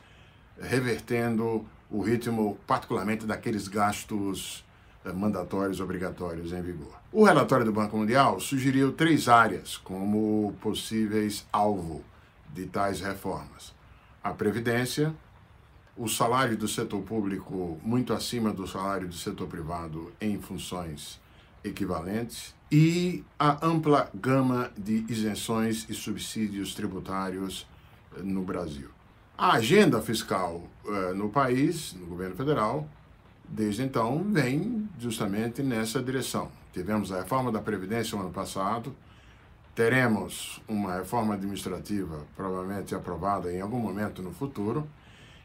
[0.60, 4.64] revertendo o ritmo, particularmente daqueles gastos
[5.04, 6.94] eh, mandatórios obrigatórios em vigor.
[7.12, 12.04] O relatório do Banco Mundial sugeriu três áreas como possíveis alvo
[12.52, 13.72] de tais reformas:
[14.22, 15.14] a previdência,
[15.96, 21.20] o salário do setor público muito acima do salário do setor privado em funções
[21.62, 27.66] equivalentes e a ampla gama de isenções e subsídios tributários
[28.16, 28.95] eh, no Brasil.
[29.38, 32.88] A agenda fiscal uh, no país, no governo federal,
[33.46, 36.50] desde então, vem justamente nessa direção.
[36.72, 38.96] Tivemos a reforma da Previdência no ano passado,
[39.74, 44.88] teremos uma reforma administrativa provavelmente aprovada em algum momento no futuro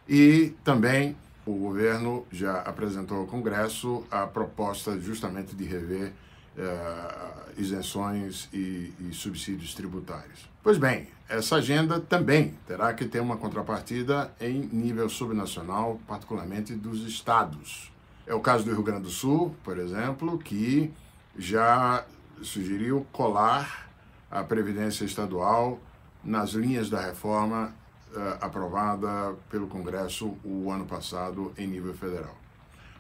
[0.08, 6.14] e também o governo já apresentou ao Congresso a proposta justamente de rever
[6.58, 10.50] uh, isenções e, e, subsídios tributários.
[10.64, 17.06] Pois bem, essa agenda também terá que ter uma contrapartida em nível subnacional, particularmente dos
[17.08, 17.92] estados.
[18.28, 20.92] É o caso do Rio Grande do Sul, por exemplo, que
[21.38, 22.06] já
[22.42, 23.90] sugeriu colar
[24.30, 25.80] a Previdência Estadual
[26.24, 27.74] nas linhas da reforma
[28.14, 32.38] uh, aprovada pelo Congresso o ano passado em nível federal.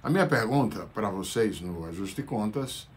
[0.03, 2.87] A minha pergunta para vocês no Ajuste de Contas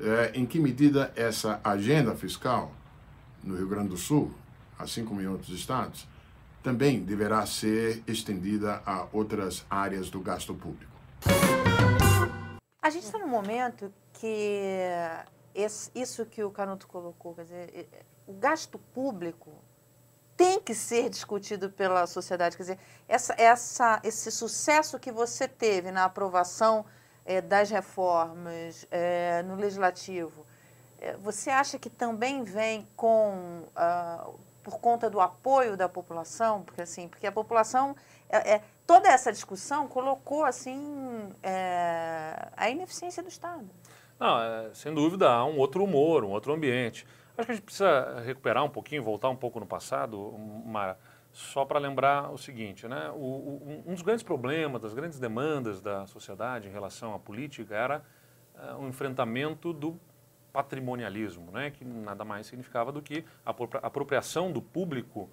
[0.00, 2.72] é em que medida essa agenda fiscal
[3.42, 4.32] no Rio Grande do Sul,
[4.78, 6.06] assim como em outros estados,
[6.62, 10.92] também deverá ser estendida a outras áreas do gasto público.
[12.82, 14.88] A gente está num momento que
[15.54, 17.88] esse, isso que o Canuto colocou, quer dizer,
[18.26, 19.52] o gasto público
[20.36, 22.56] tem que ser discutido pela sociedade.
[22.56, 26.84] Quer dizer, essa, essa, esse sucesso que você teve na aprovação
[27.28, 30.46] é, das reformas é, no legislativo,
[30.98, 36.62] é, você acha que também vem com uh, por conta do apoio da população?
[36.62, 37.94] Porque assim, porque a população
[38.30, 41.32] é, toda essa discussão colocou assim
[42.56, 43.64] a ineficiência do Estado.
[44.18, 47.06] Não, sem dúvida há um outro humor, um outro ambiente.
[47.36, 50.34] Acho que a gente precisa recuperar um pouquinho, voltar um pouco no passado,
[50.66, 50.98] Mara,
[51.38, 53.10] só para lembrar o seguinte, né?
[53.14, 57.76] O, o, um dos grandes problemas, das grandes demandas da sociedade em relação à política
[57.76, 58.02] era
[58.56, 59.96] uh, o enfrentamento do
[60.52, 61.70] patrimonialismo, né?
[61.70, 65.30] que nada mais significava do que a apropriação do público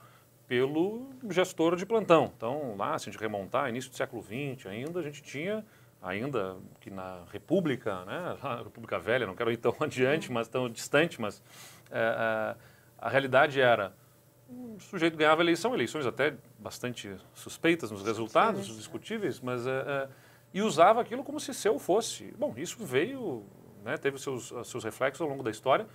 [0.47, 2.31] pelo gestor de plantão.
[2.37, 5.65] Então, lá, se a gente remontar, início do século XX ainda, a gente tinha
[6.03, 11.19] ainda que na República, né, República Velha, não quero ir tão adiante, mas tão distante,
[11.19, 11.41] mas
[11.89, 12.55] é, é,
[12.99, 13.91] a realidade era
[14.49, 20.09] o sujeito ganhava eleição, eleições até bastante suspeitas nos resultados, discutíveis, mas é, é,
[20.53, 22.33] e usava aquilo como se seu fosse.
[22.37, 23.43] Bom, isso veio,
[23.83, 25.87] né, teve seus seus reflexos ao longo da história.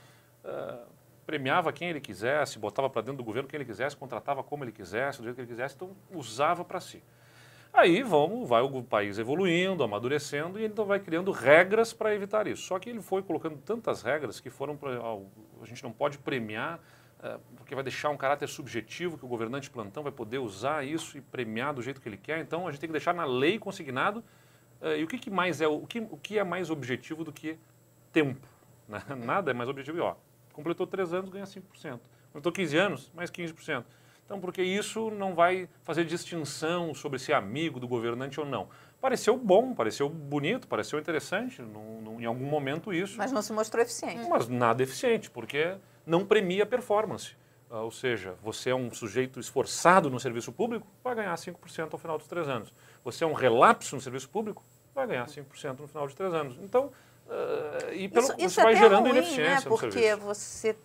[0.44, 0.78] É,
[1.26, 4.72] premiava quem ele quisesse, botava para dentro do governo quem ele quisesse, contratava como ele
[4.72, 7.00] quisesse, do jeito que ele quisesse, então usava para si.
[7.72, 12.62] Aí vamos, vai o país evoluindo, amadurecendo e então vai criando regras para evitar isso.
[12.62, 14.90] Só que ele foi colocando tantas regras que foram pra,
[15.62, 16.80] a gente não pode premiar
[17.56, 21.20] porque vai deixar um caráter subjetivo que o governante plantão vai poder usar isso e
[21.20, 22.38] premiar do jeito que ele quer.
[22.40, 24.24] Então a gente tem que deixar na lei consignado.
[24.80, 27.32] É, e o que, que mais é o que, o que é mais objetivo do
[27.32, 27.58] que
[28.12, 28.48] tempo?
[28.88, 29.02] Né?
[29.24, 29.98] Nada é mais objetivo.
[29.98, 30.14] E, ó,
[30.52, 32.00] completou três anos, ganha 5%.
[32.32, 33.84] Completou 15 anos, mais 15%.
[34.24, 38.68] Então, porque isso não vai fazer distinção sobre se é amigo do governante ou não.
[39.00, 43.18] Pareceu bom, pareceu bonito, pareceu interessante, num, num, em algum momento isso.
[43.18, 44.28] Mas não se mostrou eficiente.
[44.28, 47.34] Mas nada eficiente, porque não premia performance.
[47.70, 51.98] Uh, ou seja, você é um sujeito esforçado no serviço público, vai ganhar 5% ao
[51.98, 52.72] final dos três anos.
[53.04, 56.56] Você é um relapso no serviço público, vai ganhar 5% no final de três anos.
[56.60, 56.90] Então,
[57.30, 59.76] Uh, e pelo, isso, isso, isso é vai gerando ruim, ineficiência né?
[59.76, 60.76] Porque você,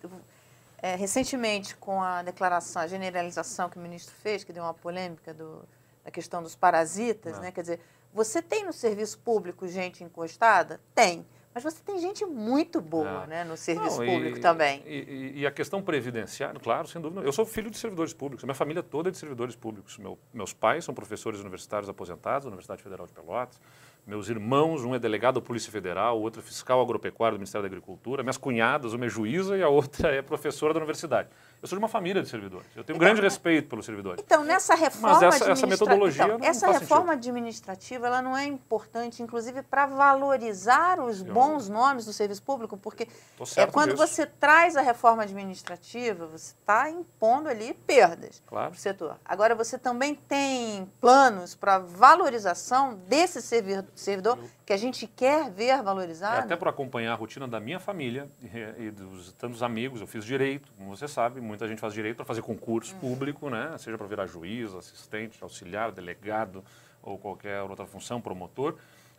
[0.80, 5.34] é, recentemente, com a declaração, a generalização que o ministro fez, que deu uma polêmica
[5.34, 5.64] do,
[6.04, 7.42] da questão dos parasitas, Não.
[7.42, 7.50] né?
[7.50, 7.80] Quer dizer,
[8.14, 10.80] você tem no serviço público gente encostada?
[10.94, 11.26] Tem.
[11.56, 13.26] Mas você tem gente muito boa É.
[13.28, 14.82] né, no serviço Não, e- público também.
[14.84, 14.94] E,
[15.36, 17.22] e- e a questão previdenciária, claro, sem dúvida.
[17.22, 19.96] Eu sou filho de servidores públicos, minha família toda é de servidores públicos.
[19.96, 23.58] Meu- meus pais são professores universitários aposentados da Universidade Federal de Pelotas.
[24.06, 27.62] Meus irmãos, um é delegado da Polícia Federal, o outro é fiscal agropecuário do Ministério
[27.62, 28.22] da Agricultura.
[28.22, 31.30] Minhas cunhadas, uma é juíza e a outra é professora da universidade.
[31.62, 32.66] Eu sou de uma família de servidores.
[32.76, 34.22] Eu tenho um grande respeito pelos servidores.
[34.24, 38.44] Então, nessa reforma Mas essa- essa metodologia então, não essa reforma administrativa, ela não é
[38.44, 43.08] importante, inclusive, para valorizar os Eu- bons nomes do serviço público, porque
[43.56, 44.06] é quando disso.
[44.06, 48.70] você traz a reforma administrativa, você está impondo ali perdas Claro.
[48.70, 49.16] para o setor.
[49.24, 55.68] Agora, você também tem planos para valorização desse servi- servidor que a gente quer ver
[55.68, 56.38] É, valorizado?
[56.40, 60.24] até para acompanhar a rotina da minha família e, e dos tantos amigos, eu fiz
[60.24, 62.98] direito, como você sabe, muita gente faz direito para fazer concurso Hum.
[62.98, 63.76] público, né?
[63.78, 66.64] Seja para virar juiz, assistente, auxiliar, delegado
[67.00, 68.74] ou qualquer outra função, promotor.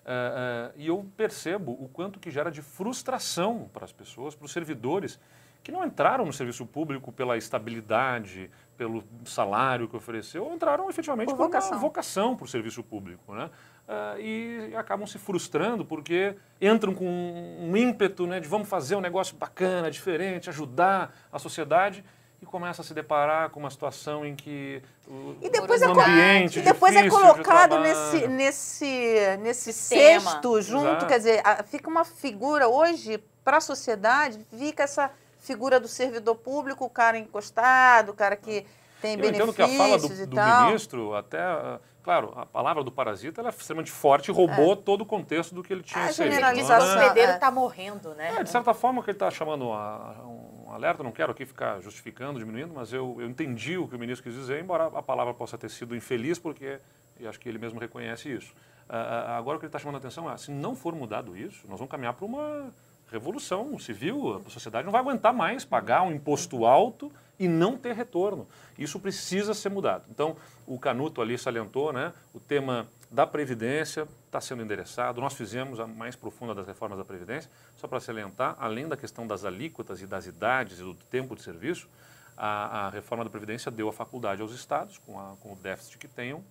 [0.05, 4.45] Ah, ah, e eu percebo o quanto que gera de frustração para as pessoas, para
[4.45, 5.17] os servidores
[5.63, 11.27] que não entraram no serviço público pela estabilidade, pelo salário que ofereceu, ou entraram efetivamente
[11.29, 11.71] Por por, vocação.
[11.71, 13.49] uma vocação para o serviço público, né?
[13.89, 19.01] Ah, e acabam se frustrando porque entram com um ímpeto né, de vamos fazer um
[19.01, 22.03] negócio bacana, diferente, ajudar a sociedade
[22.41, 25.93] e começa a se deparar com uma situação em que o, E depois, é, um
[25.93, 27.81] co- ambiente e depois é de colocado trabalho.
[27.81, 31.05] nesse, nesse, nesse cesto junto, Exato.
[31.07, 36.83] quer dizer, fica uma figura hoje para a sociedade, fica essa figura do servidor público,
[36.83, 38.65] o cara encostado, o cara que
[39.01, 40.65] tem Eu entendo benefícios que a fala do, e do tal.
[40.65, 45.01] ministro, até, ah, claro, a palavra do parasita ela é extremamente forte e roubou todo
[45.01, 46.95] o contexto do que ele tinha A inserido, O generalização.
[46.95, 47.01] né?
[47.01, 47.35] hospedeiro é.
[47.35, 48.35] está morrendo, né?
[48.37, 51.45] É, de certa forma, o que ele está chamando a, um alerta, não quero aqui
[51.45, 55.03] ficar justificando, diminuindo, mas eu, eu entendi o que o ministro quis dizer, embora a
[55.03, 56.79] palavra possa ter sido infeliz, porque
[57.19, 58.53] eu acho que ele mesmo reconhece isso.
[58.87, 61.67] Ah, agora, o que ele está chamando a atenção é, se não for mudado isso,
[61.67, 62.71] nós vamos caminhar para uma
[63.11, 67.93] revolução civil, a sociedade não vai aguentar mais pagar um imposto alto e não ter
[67.93, 68.47] retorno.
[68.77, 70.05] Isso precisa ser mudado.
[70.09, 70.35] Então,
[70.67, 75.21] o Canuto ali salientou, né, o tema da Previdência está sendo endereçado.
[75.21, 79.25] Nós fizemos a mais profunda das reformas da Previdência, só para salientar, além da questão
[79.25, 81.87] das alíquotas e das idades e do tempo de serviço,
[82.35, 85.97] a, a reforma da Previdência deu a faculdade aos estados, com, a- com o déficit
[85.97, 86.43] que tenham,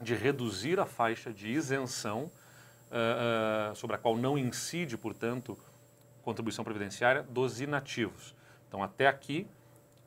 [0.00, 2.30] de reduzir a faixa de isenção,
[2.90, 5.56] ah, ah, sobre a qual não incide, portanto,
[6.22, 8.34] contribuição previdenciária dos inativos.
[8.68, 9.46] Então, até aqui,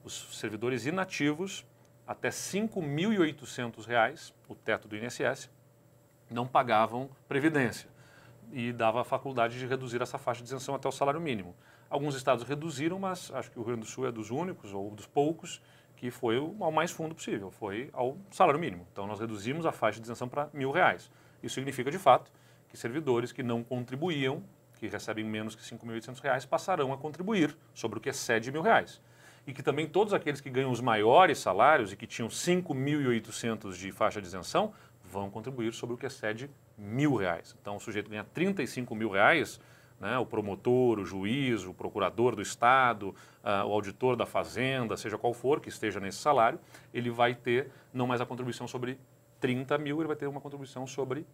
[0.03, 1.63] os servidores inativos,
[2.07, 5.49] até 5.800 reais, o teto do INSS,
[6.29, 7.89] não pagavam previdência
[8.51, 11.53] e dava a faculdade de reduzir essa faixa de isenção até o salário mínimo.
[11.89, 14.91] Alguns estados reduziram, mas acho que o Rio Grande do Sul é dos únicos ou
[14.91, 15.61] dos poucos
[15.95, 18.87] que foi ao mais fundo possível, foi ao salário mínimo.
[18.91, 21.11] Então nós reduzimos a faixa de isenção para mil reais.
[21.41, 22.31] Isso significa de fato
[22.69, 24.43] que servidores que não contribuíam,
[24.75, 29.01] que recebem menos que 5.800 reais, passarão a contribuir sobre o que excede mil reais.
[29.47, 33.91] E que também todos aqueles que ganham os maiores salários e que tinham 5.800 de
[33.93, 34.73] faixa de isenção
[35.09, 37.55] vão contribuir sobre o que excede mil reais.
[37.61, 39.59] Então, o sujeito ganha 35 mil reais,
[39.99, 45.17] né, o promotor, o juiz, o procurador do Estado, ah, o auditor da Fazenda, seja
[45.17, 46.59] qual for que esteja nesse salário,
[46.93, 48.99] ele vai ter não mais a contribuição sobre
[49.39, 51.25] 30 mil, ele vai ter uma contribuição sobre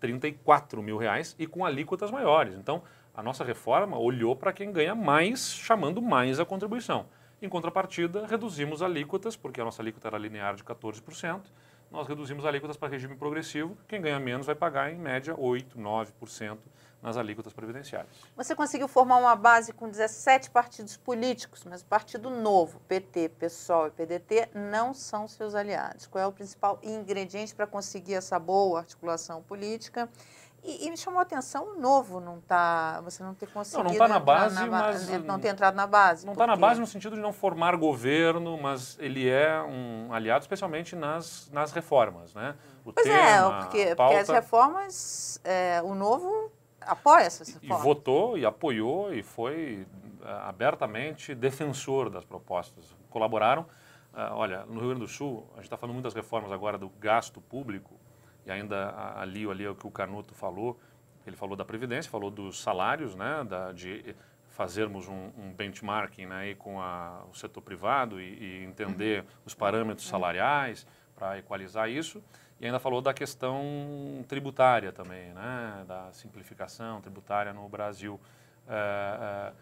[0.00, 2.54] 34 mil reais e com alíquotas maiores.
[2.54, 2.82] Então,
[3.14, 7.06] a nossa reforma olhou para quem ganha mais, chamando mais a contribuição.
[7.44, 11.42] Em contrapartida, reduzimos alíquotas, porque a nossa alíquota era linear de 14%,
[11.90, 16.56] nós reduzimos alíquotas para regime progressivo, quem ganha menos vai pagar em média 8, 9%
[17.02, 18.16] nas alíquotas previdenciárias.
[18.34, 23.88] Você conseguiu formar uma base com 17 partidos políticos, mas o Partido Novo, PT, PSOL
[23.88, 26.06] e PDT não são seus aliados.
[26.06, 30.08] Qual é o principal ingrediente para conseguir essa boa articulação política?
[30.66, 33.94] E, e me chamou a atenção o novo não tá, você não ter conseguido não
[33.98, 36.24] tá na base, ba- mas- não ter entrado na base.
[36.24, 40.10] Não está na porque- base no sentido de não formar governo, mas ele é um
[40.12, 42.32] aliado, especialmente nas, nas reformas.
[42.34, 42.54] Né?
[42.82, 47.48] O Pois é, tema, porque, a porque pauta, as reformas, é, o novo apoia essas
[47.48, 47.82] e reformas.
[47.82, 49.86] votou e apoiou e foi
[50.24, 52.96] ah, abertamente defensor das propostas.
[53.10, 53.66] Colaboraram.
[54.14, 56.78] Ah, olha, no Rio Grande do Sul, a gente está falando muito das reformas agora
[56.78, 57.94] do gasto público,
[58.46, 60.78] e ainda ali, ali é o que o Canuto falou,
[61.26, 64.14] ele falou da Previdência, falou dos salários, né, da, de
[64.50, 68.24] fazermos um, um benchmarking né, aí com a- o setor privado e,
[68.60, 70.86] e entender os parâmetros salariais
[71.16, 72.22] para equalizar isso.
[72.60, 75.84] E ainda falou da questão tributária também, né?
[75.88, 78.20] da simplificação tributária no Brasil.
[78.68, 79.52] É, é,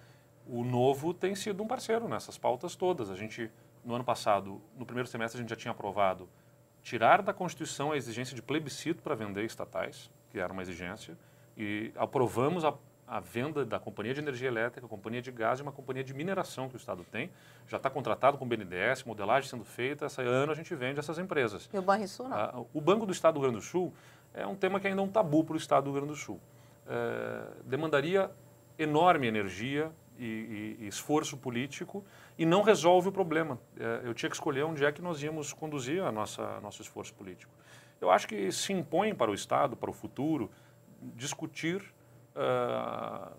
[0.46, 3.10] o Novo tem sido um parceiro nessas pautas todas.
[3.10, 3.50] A gente,
[3.84, 6.28] no ano passado, no primeiro semestre, a gente já tinha aprovado
[6.82, 11.16] tirar da Constituição a exigência de plebiscito para vender estatais, que era uma exigência,
[11.56, 12.74] e aprovamos a,
[13.06, 16.68] a venda da Companhia de Energia Elétrica, Companhia de Gás e uma companhia de mineração
[16.68, 17.30] que o Estado tem.
[17.68, 21.18] Já está contratado com o BNDES, modelagem sendo feita, esse ano a gente vende essas
[21.18, 21.68] empresas.
[21.72, 22.36] E o Banrisul não?
[22.36, 23.94] Ah, o Banco do Estado do Rio Grande do Sul
[24.34, 26.18] é um tema que ainda é um tabu para o Estado do Rio Grande do
[26.18, 26.40] Sul.
[26.88, 28.30] É, demandaria
[28.78, 29.92] enorme energia,
[30.24, 32.04] e, e, esforço político
[32.38, 33.58] e não resolve o problema.
[33.78, 37.12] É, eu tinha que escolher onde é que nós íamos conduzir a nossa nosso esforço
[37.14, 37.52] político.
[38.00, 40.50] Eu acho que se impõe para o Estado, para o futuro,
[41.16, 41.80] discutir
[42.34, 43.32] uh,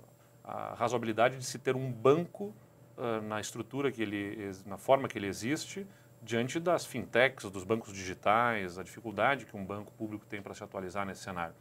[0.43, 2.53] a razoabilidade de se ter um banco
[2.97, 5.86] uh, na estrutura que ele, na forma que ele existe,
[6.21, 10.63] diante das fintechs, dos bancos digitais, a dificuldade que um banco público tem para se
[10.63, 11.53] atualizar nesse cenário.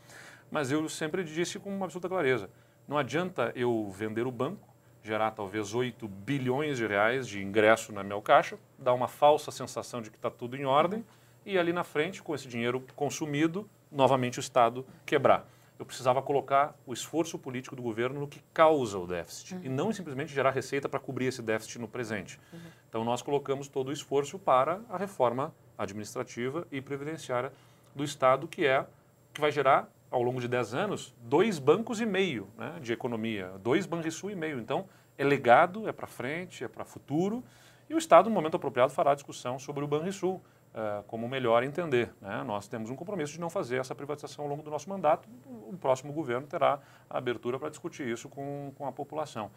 [0.50, 2.48] Mas eu sempre disse com absoluta clareza:
[2.86, 4.71] não adianta eu vender o banco
[5.02, 10.00] gerar talvez 8 bilhões de reais de ingresso na meu caixa, dar uma falsa sensação
[10.00, 11.04] de que está tudo em ordem
[11.44, 15.46] e ali na frente, com esse dinheiro consumido, novamente o Estado quebrar.
[15.78, 19.60] Eu precisava colocar o esforço político do governo no que causa o déficit uhum.
[19.64, 22.38] e não simplesmente gerar receita para cobrir esse déficit no presente.
[22.52, 22.60] Uhum.
[22.88, 27.52] Então nós colocamos todo o esforço para a reforma administrativa e previdenciária
[27.96, 28.86] do Estado, que é
[29.34, 33.52] que vai gerar ao longo de 10 anos, dois bancos e meio né, de economia,
[33.62, 34.60] dois Banrisul e meio.
[34.60, 34.86] Então,
[35.16, 37.42] é legado, é para frente, é para futuro,
[37.88, 40.40] e o Estado, no momento apropriado, fará discussão sobre o Banrisul,
[40.74, 42.12] uh, como melhor entender.
[42.20, 42.42] Né?
[42.44, 45.28] Nós temos um compromisso de não fazer essa privatização ao longo do nosso mandato.
[45.46, 49.50] O próximo governo terá a abertura para discutir isso com, com a população.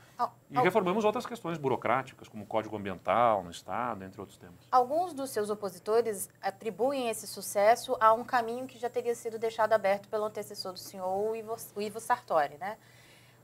[0.50, 4.68] e reformamos outras questões burocráticas, como o Código Ambiental no Estado, entre outros temas.
[4.72, 9.74] Alguns dos seus opositores atribuem esse sucesso a um caminho que já teria sido deixado
[9.74, 12.78] aberto pelo antecessor do senhor, o Ivo, o Ivo Sartori, né?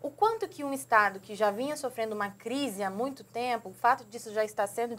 [0.02, 3.74] O quanto que um Estado que já vinha sofrendo uma crise há muito tempo, o
[3.74, 4.95] fato disso já estar sendo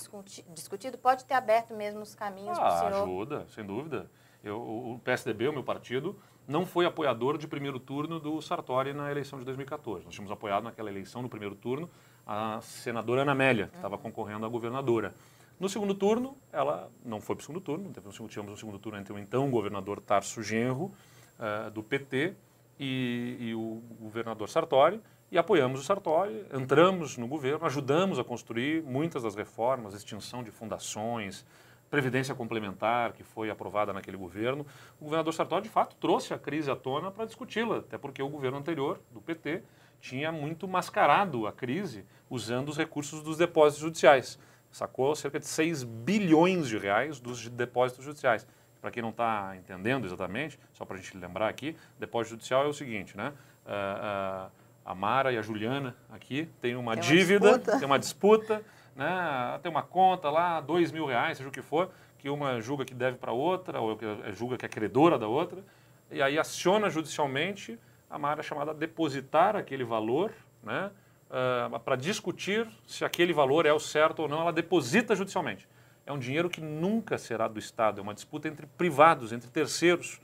[0.55, 3.03] discutido, pode ter aberto mesmo os caminhos ah, para o senhor?
[3.03, 4.11] ajuda, sem dúvida.
[4.45, 9.11] Eu, o PSDB, o meu partido, não foi apoiador de primeiro turno do Sartori na
[9.11, 10.05] eleição de 2014.
[10.05, 11.91] Nós tínhamos apoiado naquela eleição, no primeiro turno,
[12.27, 14.03] a senadora Ana Amélia, que estava uhum.
[14.03, 15.15] concorrendo à governadora.
[15.59, 17.93] No segundo turno, ela não foi para o segundo turno,
[18.29, 20.93] tivemos um segundo turno entre o então governador Tarso Genro,
[21.39, 22.35] uh, do PT,
[22.79, 25.01] e, e o governador Sartori,
[25.31, 30.51] e apoiamos o Sartori, entramos no governo, ajudamos a construir muitas das reformas, extinção de
[30.51, 31.47] fundações,
[31.93, 34.67] previdência complementar que foi aprovada naquele governo.
[35.01, 38.29] O governador Sartori, de fato, trouxe a crise à tona para discuti-la, até porque o
[38.29, 39.63] governo anterior, do PT,
[40.01, 44.39] tinha muito mascarado a crise usando os recursos dos depósitos judiciais.
[44.71, 48.47] Sacou cerca de 6 bilhões de reais dos depósitos judiciais
[48.83, 52.67] para quem não está entendendo exatamente, só para a gente lembrar aqui, depósito judicial é
[52.67, 53.33] o seguinte, né?
[53.65, 54.51] Uh, uh,
[54.85, 58.61] a Mara e a Juliana aqui têm uma tem dívida, uma tem uma disputa,
[58.97, 59.61] né?
[59.63, 62.93] tem uma conta lá, dois mil reais, seja o que for, que uma julga que
[62.93, 63.97] deve para outra, ou
[64.33, 65.63] julga que é credora da outra,
[66.11, 67.79] e aí aciona judicialmente
[68.11, 70.91] a Mara é chamada a depositar aquele valor, né?
[71.31, 75.67] Uh, para discutir se aquele valor é o certo ou não, ela deposita judicialmente
[76.13, 80.21] é um dinheiro que nunca será do Estado, é uma disputa entre privados, entre terceiros,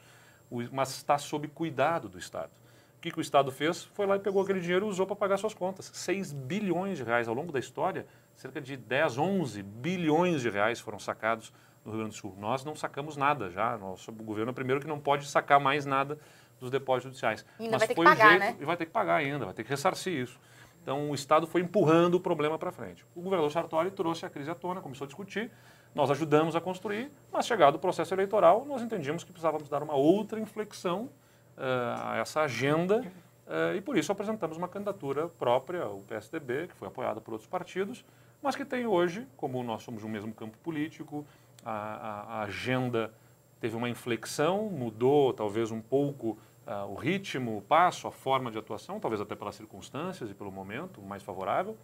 [0.72, 2.50] mas está sob cuidado do Estado.
[2.96, 3.84] O que, que o Estado fez?
[3.94, 5.90] Foi lá e pegou aquele dinheiro e usou para pagar suas contas.
[5.94, 10.80] 6 bilhões de reais ao longo da história, cerca de 10, 11 bilhões de reais
[10.80, 11.52] foram sacados
[11.84, 12.34] no Rio Grande do Sul.
[12.38, 13.78] Nós não sacamos nada já.
[13.78, 16.18] Nosso governo é o primeiro que não pode sacar mais nada
[16.58, 17.46] dos depósitos judiciais.
[17.58, 18.56] E ainda Mas vai ter que pagar, jeito, né?
[18.60, 20.40] E vai ter que pagar ainda, vai ter que ressarcir isso.
[20.82, 23.04] Então, o Estado foi empurrando o problema para frente.
[23.14, 25.50] O governador Sartori trouxe a crise à tona, começou a discutir,
[25.94, 29.94] nós ajudamos a construir, mas chegado o processo eleitoral, nós entendíamos que precisávamos dar uma
[29.94, 31.10] outra inflexão
[31.56, 36.74] uh, a essa agenda uh, e por isso apresentamos uma candidatura própria, o PSDB, que
[36.74, 38.04] foi apoiada por outros partidos,
[38.42, 41.26] mas que tem hoje, como nós somos um mesmo campo político,
[41.64, 43.12] a, a, a agenda
[43.60, 48.58] teve uma inflexão, mudou talvez um pouco uh, o ritmo, o passo, a forma de
[48.58, 51.76] atuação, talvez até pelas circunstâncias e pelo momento mais favorável,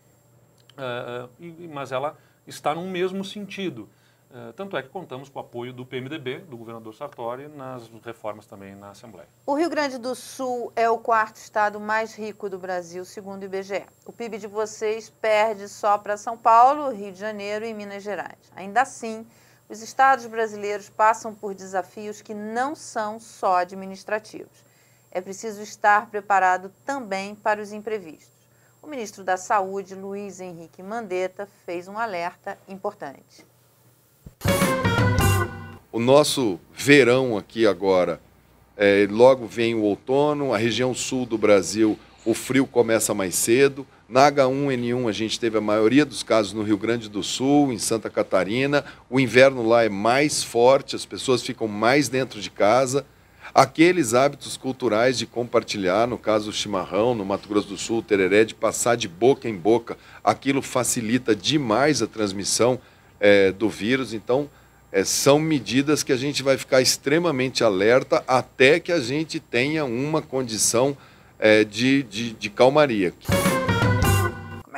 [0.72, 2.16] uh, e, mas ela
[2.46, 3.88] está num mesmo sentido.
[4.30, 8.46] Uh, tanto é que contamos com o apoio do PMDB, do governador Sartori, nas reformas
[8.46, 9.28] também na Assembleia.
[9.46, 13.44] O Rio Grande do Sul é o quarto estado mais rico do Brasil, segundo o
[13.44, 13.86] IBGE.
[14.04, 18.52] O PIB de vocês perde só para São Paulo, Rio de Janeiro e Minas Gerais.
[18.56, 19.24] Ainda assim,
[19.68, 24.64] os estados brasileiros passam por desafios que não são só administrativos
[25.14, 28.33] é preciso estar preparado também para os imprevistos.
[28.84, 33.46] O ministro da Saúde, Luiz Henrique Mandetta, fez um alerta importante.
[35.90, 38.20] o nosso verão aqui agora,
[38.76, 43.86] é, logo vem o outono, a região sul do Brasil, o frio começa mais cedo.
[44.06, 47.78] Na H1N1 a gente teve a maioria dos casos no Rio Grande do Sul, em
[47.78, 48.84] Santa Catarina.
[49.08, 53.06] O inverno lá é mais forte, as pessoas ficam mais dentro de casa.
[53.54, 58.02] Aqueles hábitos culturais de compartilhar, no caso o chimarrão, no Mato Grosso do Sul, o
[58.02, 62.80] tereré, de passar de boca em boca, aquilo facilita demais a transmissão
[63.20, 64.12] é, do vírus.
[64.12, 64.50] Então,
[64.90, 69.84] é, são medidas que a gente vai ficar extremamente alerta até que a gente tenha
[69.84, 70.96] uma condição
[71.38, 73.12] é, de, de, de calmaria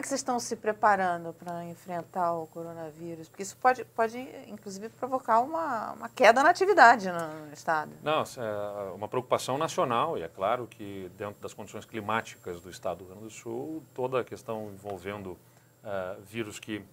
[0.06, 3.28] que vocês estão se preparando para enfrentar o coronavírus?
[3.28, 7.90] Porque isso pode, pode inclusive, provocar uma, uma queda na atividade no, estado.
[8.04, 12.98] Não, é uma preocupação nacional, e é claro que, dentro das condições climáticas do estado
[12.98, 16.84] do Rio Grande do Sul, toda a questão envolvendo uh, vírus que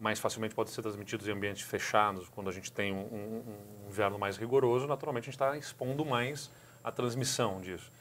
[0.00, 3.44] mais facilmente podem ser transmitidos em ambientes fechados, quando a gente tem um, um,
[3.84, 6.50] um inverno mais rigoroso, naturalmente a gente está expondo mais
[6.82, 7.92] a transmissão disso.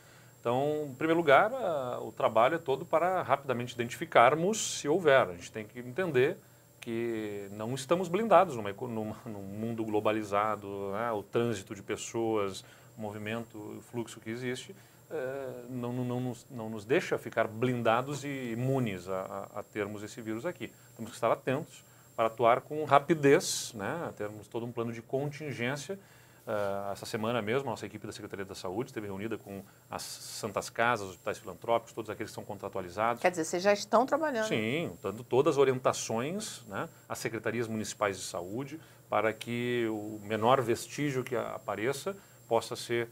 [0.45, 5.27] Então, em primeiro lugar, a, o trabalho é todo para rapidamente identificarmos se houver.
[5.27, 6.37] A gente tem que entender
[6.79, 11.11] que não estamos blindados numa, numa, num mundo globalizado, né?
[11.11, 12.63] o trânsito de pessoas,
[12.95, 14.75] o movimento, o fluxo que existe,
[15.09, 19.63] é, não, não, não, nos, não, nos, deixa ficar blindados e imunes a, a, a,
[19.63, 20.71] termos esse vírus aqui.
[20.95, 21.83] Temos que estar atentos
[22.15, 24.13] para atuar com rapidez, né?
[24.15, 25.97] termos todo um plano de contingência
[26.45, 30.03] Uh, essa semana mesmo, a nossa equipe da Secretaria da Saúde esteve reunida com as
[30.03, 33.19] Santas Casas, os hospitais filantrópicos, todos aqueles que são contratualizados.
[33.19, 34.47] Quer dizer, vocês já estão trabalhando?
[34.47, 38.79] Sim, dando todas as orientações né, às secretarias municipais de saúde
[39.09, 42.15] para que o menor vestígio que apareça
[42.47, 43.09] possa ser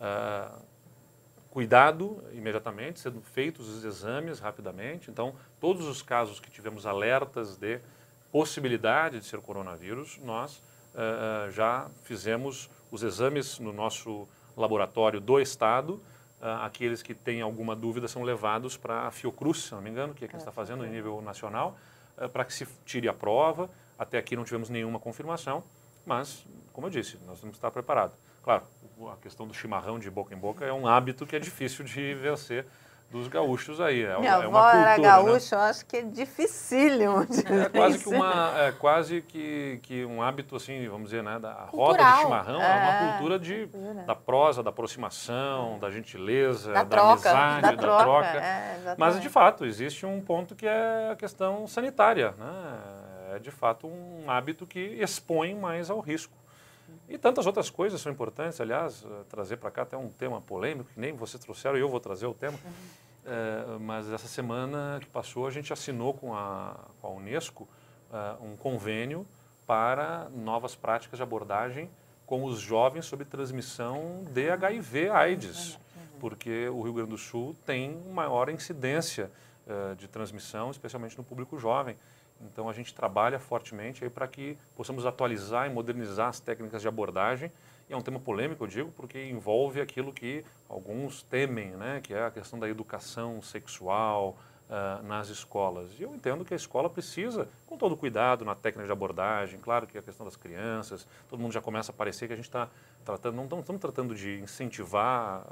[0.00, 0.58] uh,
[1.50, 5.10] cuidado imediatamente, sendo feitos os exames rapidamente.
[5.10, 7.78] Então, todos os casos que tivemos alertas de
[8.32, 10.62] possibilidade de ser coronavírus, nós
[10.94, 15.94] uh, já fizemos os exames no nosso laboratório do Estado.
[16.40, 20.14] Uh, aqueles que têm alguma dúvida são levados para a Fiocruz, se não me engano,
[20.14, 21.76] que é quem está fazendo em nível nacional,
[22.16, 23.70] uh, para que se tire a prova.
[23.98, 25.62] Até aqui não tivemos nenhuma confirmação,
[26.06, 28.16] mas, como eu disse, nós temos que estar preparados.
[28.42, 28.62] Claro,
[29.12, 32.14] a questão do chimarrão de boca em boca é um hábito que é difícil de
[32.14, 32.66] vencer
[33.10, 34.02] dos gaúchos aí.
[34.04, 35.62] É, Minha é avó uma era cultura, gaúcha, né?
[35.62, 40.22] eu acho que é dificílimo de É quase que uma, é quase que, que um
[40.22, 42.14] hábito assim, vamos dizer, né, da roda Cultural.
[42.16, 44.02] de chimarrão é, uma É, cultura de cultura.
[44.04, 47.30] da prosa, da aproximação, da gentileza, Da da, troca.
[47.30, 48.02] amizade, da da, troca.
[48.04, 48.26] troca.
[48.38, 53.34] é, Mas de fato existe um ponto que é a questão sanitária, né?
[53.34, 56.32] É de fato um hábito que expõe mais ao risco.
[57.10, 60.88] E tantas outras coisas são importantes, aliás, eh, trazer para cá até um tema polêmico,
[60.94, 62.56] que nem vocês trouxeram e eu vou trazer o tema.
[63.26, 67.68] É, mas essa semana que passou, a gente assinou com a, com a Unesco
[68.12, 69.26] é, um convênio
[69.66, 71.90] para novas práticas de abordagem
[72.26, 75.78] com os jovens sobre transmissão de HIV AIDS,
[76.18, 79.30] porque o Rio Grande do Sul tem maior incidência
[79.66, 81.96] é, de transmissão, especialmente no público jovem.
[82.40, 87.52] Então a gente trabalha fortemente para que possamos atualizar e modernizar as técnicas de abordagem.
[87.88, 92.14] E é um tema polêmico, eu digo, porque envolve aquilo que alguns temem, né, que
[92.14, 94.38] é a questão da educação sexual
[94.72, 95.90] ah, nas escolas.
[95.98, 99.84] E eu entendo que a escola precisa, com todo cuidado na técnica de abordagem, claro
[99.84, 102.68] que a questão das crianças, todo mundo já começa a parecer que a gente está
[103.04, 105.44] tratando, não estamos tratando de incentivar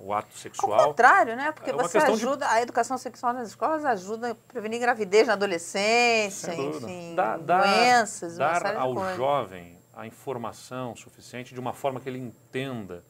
[0.00, 0.88] o ato Ao sexual.
[0.88, 1.52] contrário, né?
[1.52, 5.26] Porque É você questão de- ajuda, a educação sexual nas escolas ajuda a prevenir gravidez
[5.26, 9.16] na adolescência, enfim, Dá- dá- doenças, dar ao coisas.
[9.16, 13.04] jovem a informação suficiente de uma forma que ele entenda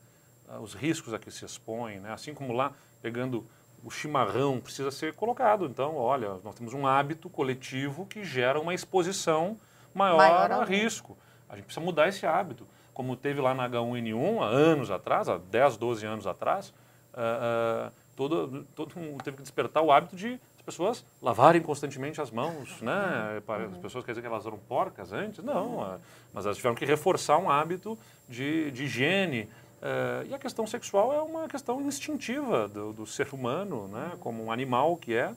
[0.48, 2.12] ah, os riscos a que se expõe, né?
[2.12, 3.46] assim como lá pegando
[3.84, 5.66] o chimarrão precisa ser colocado.
[5.66, 9.56] Então, olha, nós temos um hábito coletivo que gera uma exposição
[9.94, 11.16] maior, Maior a ao risco.
[11.48, 12.66] A gente precisa mudar esse hábito.
[12.98, 16.74] Como teve lá na H1N1 há anos atrás, há 10, 12 anos atrás,
[17.14, 22.20] ah, ah, todo, todo mundo teve que despertar o hábito de as pessoas lavarem constantemente
[22.20, 23.40] as mãos, né?
[23.46, 25.44] Para- As pessoas quer dizer que elas eram porcas antes?
[25.44, 25.98] Não, ah,
[26.34, 27.96] mas elas tiveram que reforçar um hábito
[28.28, 29.48] de, de higiene.
[29.80, 34.10] Ah, e a questão sexual é uma questão instintiva do, do ser humano, né?
[34.18, 35.30] Como um animal que é,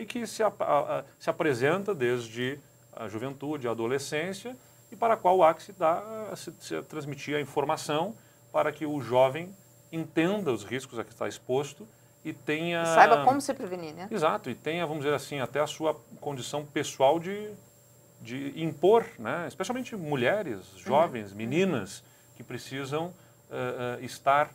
[0.00, 2.56] e que se, a- a- se apresenta desde
[2.94, 4.56] a juventude, a adolescência,
[4.90, 6.02] e para a qual que se, dá,
[6.36, 8.14] se, se transmitir a informação
[8.52, 9.54] para que o jovem
[9.92, 11.86] entenda os riscos a que está exposto
[12.24, 12.82] e tenha...
[12.82, 14.08] E saiba como se prevenir, né?
[14.10, 17.50] Exato, e tenha, vamos dizer assim, até a sua condição pessoal de,
[18.20, 19.46] de impor, né?
[19.46, 22.02] especialmente mulheres, jovens, meninas,
[22.36, 23.12] que precisam
[23.50, 24.50] eh, eh, estar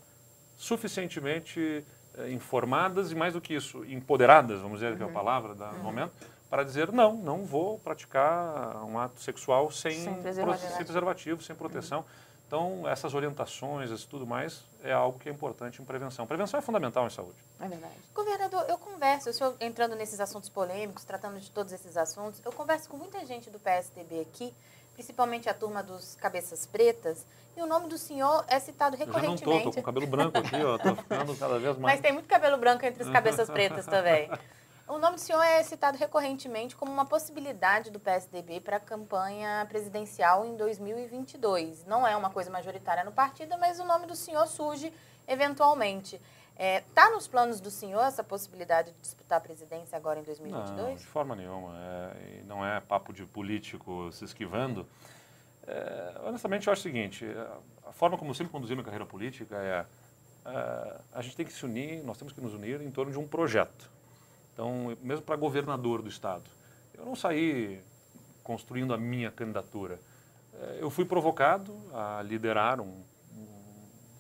[0.56, 1.84] suficientemente
[2.18, 5.72] eh, informadas e, mais do que isso, empoderadas, vamos dizer que é a palavra da-
[5.72, 6.14] no momento,
[6.54, 10.76] para dizer não, não vou praticar um ato sexual sem, Sem preservativo.
[10.76, 12.06] sem, preservativo, sem proteção.
[12.46, 16.28] Então, essas orientações, isso tudo mais, é algo que é importante em prevenção.
[16.28, 17.40] Prevenção é fundamental em saúde.
[17.60, 17.96] É verdade.
[18.14, 22.52] Governador, eu converso, o senhor entrando nesses assuntos polêmicos, tratando de todos esses assuntos, eu
[22.52, 24.54] converso com muita gente do PSDB aqui,
[24.94, 27.26] principalmente a turma dos cabeças pretas,
[27.58, 29.58] e o nome do senhor é citado Eu já não recorrentemente.
[29.58, 31.96] estou, estou com cabelo branco aqui, ó, estou ficando cada vez mais...
[31.96, 34.30] Mas tem muito cabelo branco entre os cabeças pretas também.
[34.88, 39.66] O nome do senhor é citado recorrentemente como uma possibilidade do PSDB para a campanha
[39.70, 41.86] presidencial em 2022.
[41.86, 44.94] Não é uma coisa majoritária no partido, mas o nome do senhor surge
[45.26, 46.20] eventualmente.
[46.58, 51.00] Está nos planos do senhor essa possibilidade de disputar a presidência agora em Não, 2022?
[51.00, 51.74] de forma nenhuma.
[51.78, 54.86] É, não é papo de político se esquivando.
[55.66, 57.48] É, honestamente, eu acho o seguinte: é,
[57.88, 59.86] a forma como eu sempre conduzi minha carreira política é,
[60.46, 63.18] é, a gente tem que se unir, nós temos que nos unir em torno de
[63.18, 63.93] um projeto.
[64.54, 66.44] Então, mesmo para governador do estado,
[66.98, 67.82] eu não saí
[68.44, 70.00] construindo a minha candidatura.
[70.54, 73.02] É, eu fui provocado a liderar um,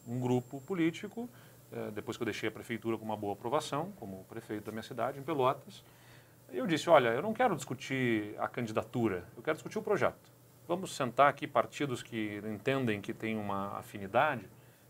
[0.07, 1.29] um, grupo político
[1.71, 4.83] eh, depois que eu deixei a prefeitura com uma boa aprovação, como prefeito da minha
[4.83, 5.83] cidade, em Pelotas,
[6.51, 10.31] eu disse, olha, eu não quero discutir a candidatura, eu quero discutir o projeto.
[10.67, 14.45] Vamos sentar aqui partidos que entendem que tem uma afinidade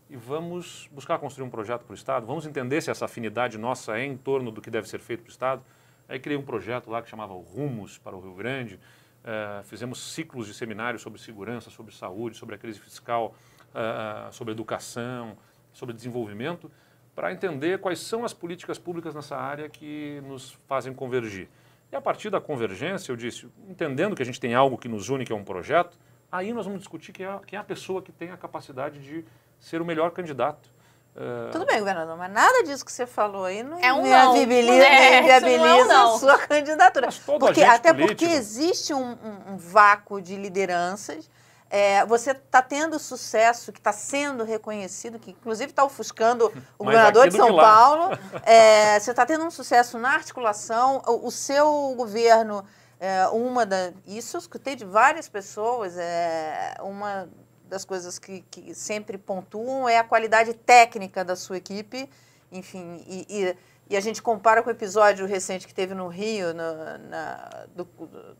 [0.08, 3.98] e vamos buscar construir um projeto para o Estado, vamos entender se essa afinidade nossa
[3.98, 5.62] é em torno do que deve ser feito para o Estado.
[6.08, 8.78] Aí criei um projeto lá que chamava Rumos para o Rio Grande,
[9.24, 13.34] eh, fizemos ciclos de seminários sobre segurança, sobre saúde, sobre a crise fiscal,
[13.74, 15.36] ah, sobre educação,
[15.72, 16.70] sobre desenvolvimento,
[17.14, 21.48] para entender quais são as políticas públicas nessa área que nos fazem convergir.
[21.90, 25.08] E a partir da convergência, eu disse, entendendo que a gente tem algo que nos
[25.08, 25.98] une, que é um projeto,
[26.36, 29.24] aí nós vamos discutir quem é, quem é a pessoa que tem a capacidade de
[29.60, 30.68] ser o melhor candidato.
[31.16, 34.36] Eh, Tudo bem, governador, mas nada disso que você falou aí não É um não.
[34.36, 36.14] inviabiliza, É, não é um não.
[36.16, 37.06] a sua candidatura.
[37.06, 41.30] Mas Porque, até político- porque existe um, um- um vácuo de lideranças.
[41.70, 46.46] É, você está tendo sucesso, que está sendo reconhecido, que inclusive está ofuscando
[46.78, 47.56] o Mais governador de São.
[47.56, 48.18] Paulo.
[48.44, 51.00] É, você está tendo um sucesso na articulação.
[51.06, 52.64] O, o seu governo,
[53.04, 53.92] é, uma da.
[54.06, 55.96] Isso eu escutei de várias pessoas.
[55.98, 57.28] É, uma
[57.68, 62.08] das coisas que, que sempre pontuam é a qualidade técnica da sua equipe.
[62.52, 63.56] Enfim, e, e,
[63.90, 67.88] e a gente compara com o episódio recente que teve no Rio, na, na, do-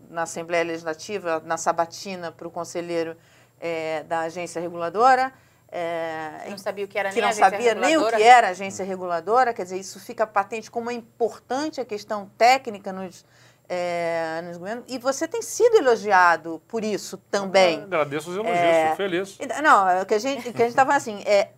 [0.09, 3.17] na Assembleia Legislativa, na sabatina para o conselheiro
[3.61, 5.33] é, da agência reguladora.
[5.69, 8.51] é, não sabia o que era que nem não sabia nem o que era a
[8.51, 13.25] agência reguladora, quer dizer, isso fica patente como é importante a questão técnica nos,
[13.69, 14.85] é, nos governos.
[14.89, 17.83] E você tem sido elogiado por isso também.
[17.83, 19.39] Agradeço os elogios, É, fico feliz.
[19.63, 21.51] Não, é o que a gente que a gente está falando assim, é,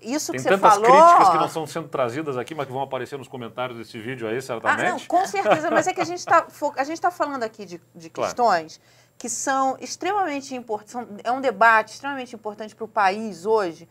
[0.00, 0.90] isso Tem que você tantas falou...
[0.90, 4.28] críticas que não estão sendo trazidas aqui, mas que vão aparecer nos comentários desse vídeo
[4.28, 4.88] aí, Ah, certamente.
[4.90, 8.28] não, com certeza, mas é que a gente está tá falando aqui de, de Claro.
[8.28, 8.80] questões
[9.16, 13.88] que são extremamente importantes, são- é um debate extremamente importante para o país hoje,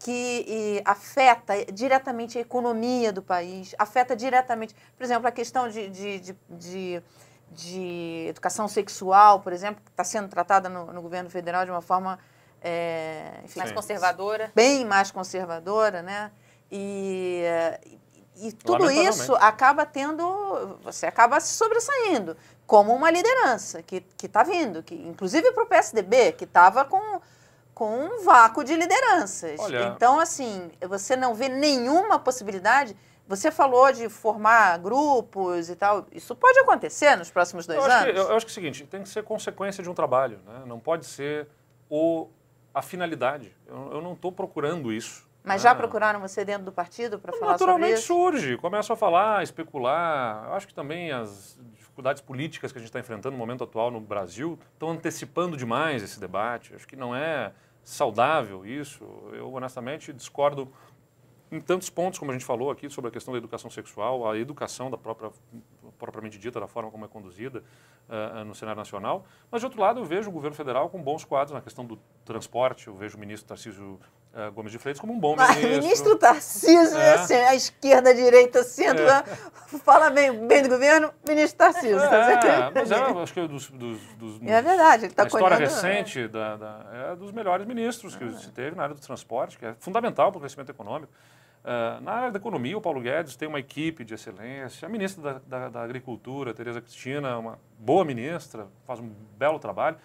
[0.00, 5.88] que e, afeta diretamente a economia do país, afeta diretamente, por exemplo, a questão de,
[5.88, 7.02] de, de, de-
[7.52, 11.82] de educação sexual, por exemplo, que está sendo tratada no, no governo federal de uma
[11.82, 12.18] forma
[12.62, 14.52] é, enfim, Mais conservadora.
[14.54, 16.30] bem mais conservadora, né?
[16.70, 17.80] E, eh,
[18.36, 22.36] e, tudo isso acaba tendo, você acaba se sobressaindo
[22.66, 27.20] como uma liderança que está vindo, que inclusive para o PSDB, que estava com,
[27.80, 29.58] com um vácuo de lideranças.
[29.58, 32.94] Olha- Então, assim, você não vê nenhuma possibilidade.
[33.26, 36.06] Você falou de formar grupos e tal.
[36.12, 38.20] Isso pode acontecer nos próximos dois Eu acho, que, anos?
[38.20, 40.62] eu, eu acho que é o seguinte, tem que ser consequência de um trabalho, né?
[40.66, 41.48] não pode ser
[41.88, 42.28] o,
[42.74, 43.56] a finalidade.
[43.66, 45.26] Eu, eu não estou procurando isso.
[45.42, 45.70] Mas né?
[45.70, 48.08] já procuraram você dentro do partido para falar sobre Naturalmente isso?
[48.08, 50.44] surge, começam a falar, a especular.
[50.48, 53.90] Eu acho que também as dificuldades políticas que a gente está enfrentando no momento atual
[53.90, 56.74] no Brasil estão antecipando demais esse debate.
[56.74, 57.52] Acho que não é
[57.90, 59.04] saudável isso.
[59.32, 60.68] Eu, honestamente, discordo
[61.50, 64.38] em tantos pontos, como a gente falou aqui, sobre a questão da educação sexual, a
[64.38, 65.32] educação da própria,
[65.98, 67.64] propriamente dita, da forma como é conduzida
[68.08, 69.26] ah, no cenário nacional.
[69.50, 71.98] Mas, de outro lado, eu vejo o governo federal com bons quadros na questão do
[72.24, 72.86] transporte.
[72.86, 73.98] Eu vejo o ministro Tarcísio
[74.34, 75.82] ah, Gomes de Freitas como um bom Mas, ministro.
[75.82, 77.14] ministro Tarcísio, É.
[77.14, 79.22] assim, a esquerda, a direita, centro, É.
[79.84, 81.98] fala bem, bem do governo, ministro Tarcísio.
[81.98, 82.74] tá É, certo?
[82.74, 85.74] mas é, acho que é dos, dos, dos É verdade, ele está a história colhendo-
[85.74, 89.66] recente da, da- é dos melhores ministros que se teve na área do transporte, que
[89.66, 91.12] é fundamental para o crescimento econômico.
[91.62, 94.86] Ah, na área da economia, o Paulo Guedes tem uma equipe de excelência.
[94.86, 99.98] A ministra da, da- da Agricultura, Tereza Cristina, uma boa ministra, faz um belo trabalho.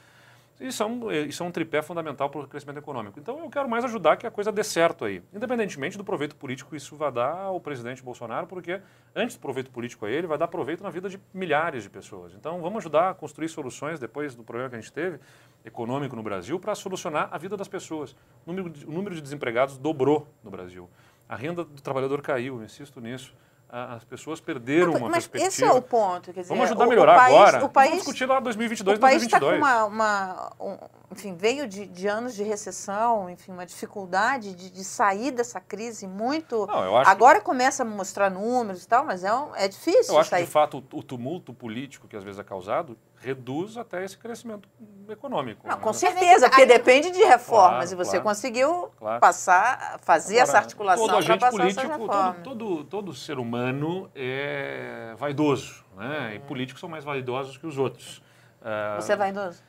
[0.59, 3.19] Isso é, um, isso é um tripé fundamental para o crescimento econômico.
[3.19, 5.21] Então eu quero mais ajudar que a coisa dê certo aí.
[5.33, 8.79] Independentemente do proveito político que isso vai dar ao presidente Bolsonaro, porque
[9.13, 12.33] antes do proveito político a ele, vai dar proveito na vida de milhares de pessoas.
[12.33, 15.19] Então vamos ajudar a construir soluções depois do problema que a gente teve,
[15.65, 18.15] econômico no Brasil, para solucionar a vida das pessoas.
[18.45, 20.89] O número, de, o número de desempregados dobrou no Brasil.
[21.27, 23.33] A renda do trabalhador caiu, insisto nisso
[23.69, 25.47] as pessoas perderam mas, uma mas perspectiva.
[25.47, 26.31] esse é o ponto.
[26.31, 27.65] Dizer, Vamos ajudar o, a melhorar o país, agora.
[27.65, 29.53] O país, Vamos discutir lá 2022, o país 2022.
[29.53, 30.77] está com uma, uma um,
[31.11, 36.07] enfim, veio de, de, anos de recessão, enfim, uma dificuldade de, de sair dessa crise
[36.07, 36.65] muito.
[36.67, 37.45] Não, agora que...
[37.45, 40.13] começa a mostrar números e tal, mas é, um, é difícil.
[40.13, 40.41] Eu acho sair.
[40.41, 44.17] que de fato o, o tumulto político que às vezes é causado reduz até esse
[44.17, 44.69] crescimento
[45.09, 45.67] econômico.
[45.67, 45.81] Não, né?
[45.81, 48.23] com certeza, porque depende de reformas Claro, e você claro.
[48.23, 49.19] conseguiu Claro.
[49.19, 52.35] passar, fazer Agora, essa articulação todo para agente passar político, essas reformas.
[52.43, 56.33] todo, todo, todo ser humano é vaidoso, né?
[56.35, 58.21] E políticos são mais vaidosos que os outros.
[58.61, 59.63] Ah, Você é vaidoso?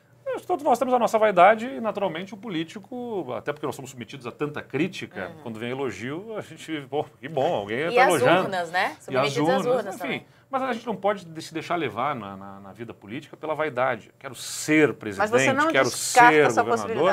[0.47, 4.27] Todos nós temos a nossa vaidade e, naturalmente, o político, até porque nós somos submetidos
[4.27, 8.09] a tanta crítica, quando vem elogio, a gente, pô, que bom, alguém E está as
[8.09, 8.43] elogiando.
[8.43, 8.97] urnas, né?
[9.09, 9.99] E as Submetidas às urnas, urnas enfim.
[10.03, 10.27] também.
[10.51, 13.55] Mas a gente não pode de- se deixar levar na, na- na vida política pela
[13.55, 14.13] vaidade.
[14.19, 16.45] Quero ser presidente, Mas você não quero ser
[16.87, 17.11] governador.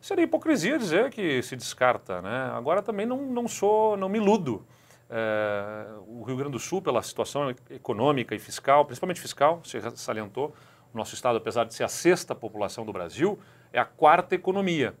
[0.00, 2.52] Seria hipocrisia dizer que se descarta, né?
[2.54, 4.64] Agora também não, não sou, não me iludo.
[5.10, 10.54] É, o Rio Grande do Sul, pela situação econômica e fiscal, principalmente fiscal, você salientou,
[10.92, 13.38] o nosso estado, apesar de ser a sexta população do Brasil,
[13.72, 14.94] é a quarta economia.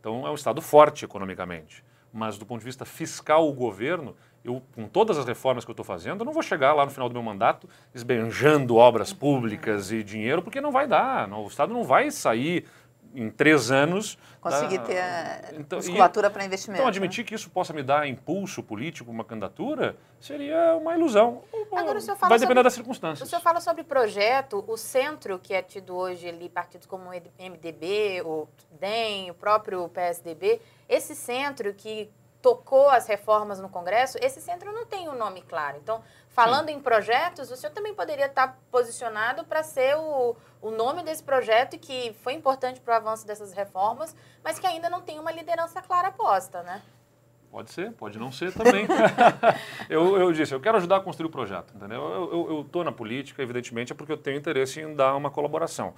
[0.00, 1.84] Então é um estado forte economicamente.
[2.12, 4.14] Mas do ponto de vista fiscal, o governo,
[4.44, 6.90] eu, com todas as reformas que eu estou fazendo, eu não vou chegar lá no
[6.90, 11.26] final do meu mandato esbanjando obras públicas e dinheiro, porque não vai dar.
[11.26, 12.66] não- o Estado não vai sair
[13.14, 14.18] em três anos.
[14.40, 16.78] Conseguir da- ter eh, Então, musculatura para investimento.
[16.78, 16.90] Então, né?
[16.90, 21.42] admitir que isso possa me dar impulso político, uma candidatura, seria uma ilusão.
[21.72, 23.28] Agora, o senhor fala Vai depender sobre- das O circunstâncias.
[23.28, 28.20] senhor fala sobre projeto, o centro que é tido hoje ali, partidos como o MDB,
[28.24, 28.48] o
[28.80, 32.10] DEM, o próprio PSDB, esse centro que
[32.44, 35.78] tocou as reformas no Congresso, esse centro não tem um nome claro.
[35.82, 41.02] Então, falando em projetos, o senhor também poderia estar posicionado para ser o, o nome
[41.02, 44.14] desse projeto que foi importante para o avanço dessas reformas,
[44.44, 46.82] mas que ainda não tem uma liderança clara posta, né?
[47.50, 48.86] Pode ser, pode não ser também.
[49.88, 52.02] eu, eu disse, eu quero ajudar a construir o projeto, entendeu?
[52.30, 55.94] Eu estou na política, evidentemente, é porque eu tenho interesse em dar uma colaboração.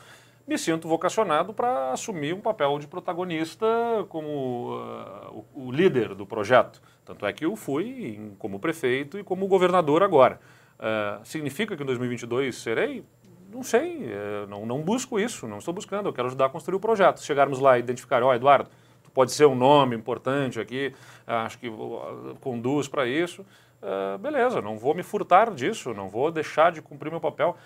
[0.46, 3.66] Me sinto vocacionado para assumir um papel de protagonista
[4.08, 6.80] como ah, o, o líder do projeto.
[7.04, 10.40] Tanto é que eu fui em- como prefeito e como governador agora.
[10.78, 13.04] Ah, significa que em 2022 serei?
[13.52, 16.76] Não sei, eh, não, não busco isso, não estou buscando, eu quero ajudar a construir
[16.76, 17.20] o projeto.
[17.20, 18.68] Se chegarmos lá e identificar, ó, Eduardo,
[19.04, 20.92] tu pode ser um nome importante aqui,
[21.26, 23.42] acho que uh, conduz para isso,
[23.80, 27.56] uh, beleza, não vou me furtar disso, não vou deixar de cumprir meu papel.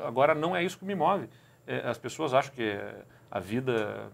[0.00, 1.28] Agora, não é isso que me move.
[1.70, 2.76] É, as pessoas acham que
[3.30, 4.10] a vida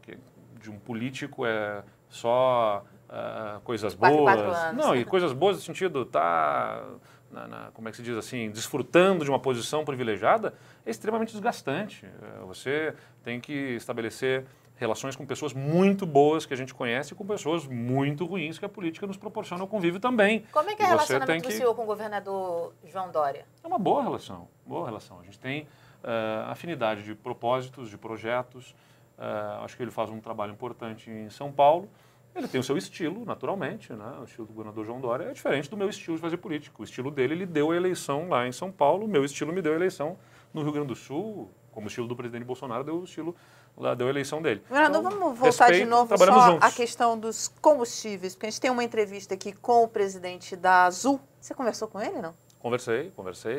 [0.60, 4.34] de um político é só uh, coisas Quatro, boas.
[4.34, 4.84] quatro anos.
[4.84, 6.82] Não, e coisas boas no sentido, tá,
[7.30, 11.30] na, na- como é que se diz assim, desfrutando de uma posição privilegiada, é extremamente
[11.32, 12.04] desgastante.
[12.06, 14.44] É, Você tem que estabelecer
[14.76, 18.64] relações com pessoas muito boas que a gente conhece e com pessoas muito ruins que
[18.64, 20.44] a política nos proporciona o convívio também.
[20.50, 23.46] Como é que é o relacionamento do que- senhor com o governador João Dória?
[23.62, 25.20] É uma boa relação, boa relação.
[25.20, 25.68] A gente tem
[26.04, 28.74] eh, afinidade de propósitos, de projetos.
[29.18, 31.88] Eh, acho que ele faz um trabalho importante em São Paulo.
[32.34, 34.16] Ele tem o seu estilo, naturalmente, né?
[34.20, 36.74] O estilo do governador João Dória é diferente do meu estilo de fazer política.
[36.80, 39.04] O estilo dele, ele deu a eleição lá em São Paulo.
[39.04, 40.18] O meu estilo me deu a eleição
[40.52, 41.48] no Rio Grande do Sul.
[41.70, 43.34] Como o estilo do presidente Bolsonaro deu o estilo
[43.76, 44.62] lá, deu a eleição dele.
[44.68, 46.68] Governador, Então, vamos voltar de respeito, novo trabalhamos só juntos.
[46.68, 50.84] à questão dos combustíveis, porque a gente tem uma entrevista aqui com o presidente da
[50.84, 51.20] Azul.
[51.40, 52.34] Você conversou com ele, não?
[52.64, 53.52] Conversei, conversei.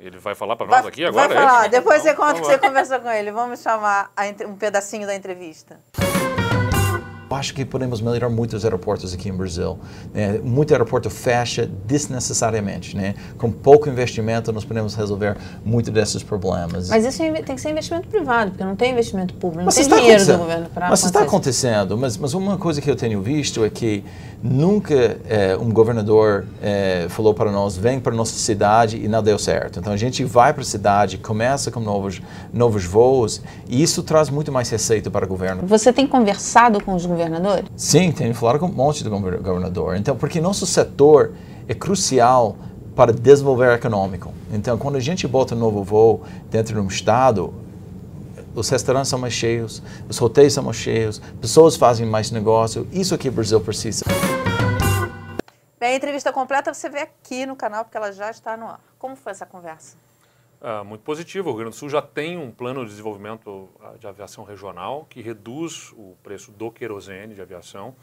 [0.00, 1.26] e Ele vai falar para nós aqui agora?
[1.26, 1.70] Vai é falar, isso?
[1.70, 3.32] depois você conta que você conversou com ele.
[3.32, 4.12] Vamos chamar
[4.46, 5.80] um pedacinho da entrevista.
[7.30, 9.78] Acho que podemos melhorar muitos aeroportos aqui em Brasil.
[10.14, 10.40] né?
[10.42, 12.96] muito aeroporto fecha desnecessariamente.
[12.96, 13.14] Né?
[13.36, 16.88] Com pouco investimento, nós podemos resolver muitos desses problemas.
[16.88, 19.82] Mas isso tem que ser investimento privado, porque não tem investimento público, não Mas tem
[19.82, 21.96] está dinheiro do governo para Mas está acontecendo.
[21.96, 24.04] Mas, mas uma coisa que eu tenho visto é que
[24.42, 29.38] nunca eh, um governador eh, falou para nós, vem para nossa cidade e não deu
[29.38, 29.80] certo.
[29.80, 32.20] Então a gente vai para a cidade, começa com novos,
[32.52, 35.66] novos voos e isso traz muito mais receita para o governo.
[35.66, 37.17] Você tem conversado com os governadores?
[37.76, 39.96] Sim, tenho falado com um monte de gover- governador.
[39.96, 41.32] Então, porque nosso setor
[41.66, 42.56] é crucial
[42.94, 44.32] para desenvolver econômico.
[44.52, 47.52] Então, quando a gente bota um novo voo dentro de um estado,
[48.54, 52.86] os restaurantes são mais cheios, os hotéis são mais cheios, pessoas fazem mais negócio.
[52.90, 54.04] Isso é que o Brasil precisa.
[55.78, 58.80] Bem, a entrevista completa você vê aqui no canal, porque ela já está no ar.
[58.98, 59.96] Como foi essa conversa?
[60.60, 61.50] Ah, muito positivo.
[61.50, 65.06] O Rio Grande do Sul já tem um plano de desenvolvimento ah, de aviação regional
[65.08, 67.94] que reduz o preço do querosene de aviação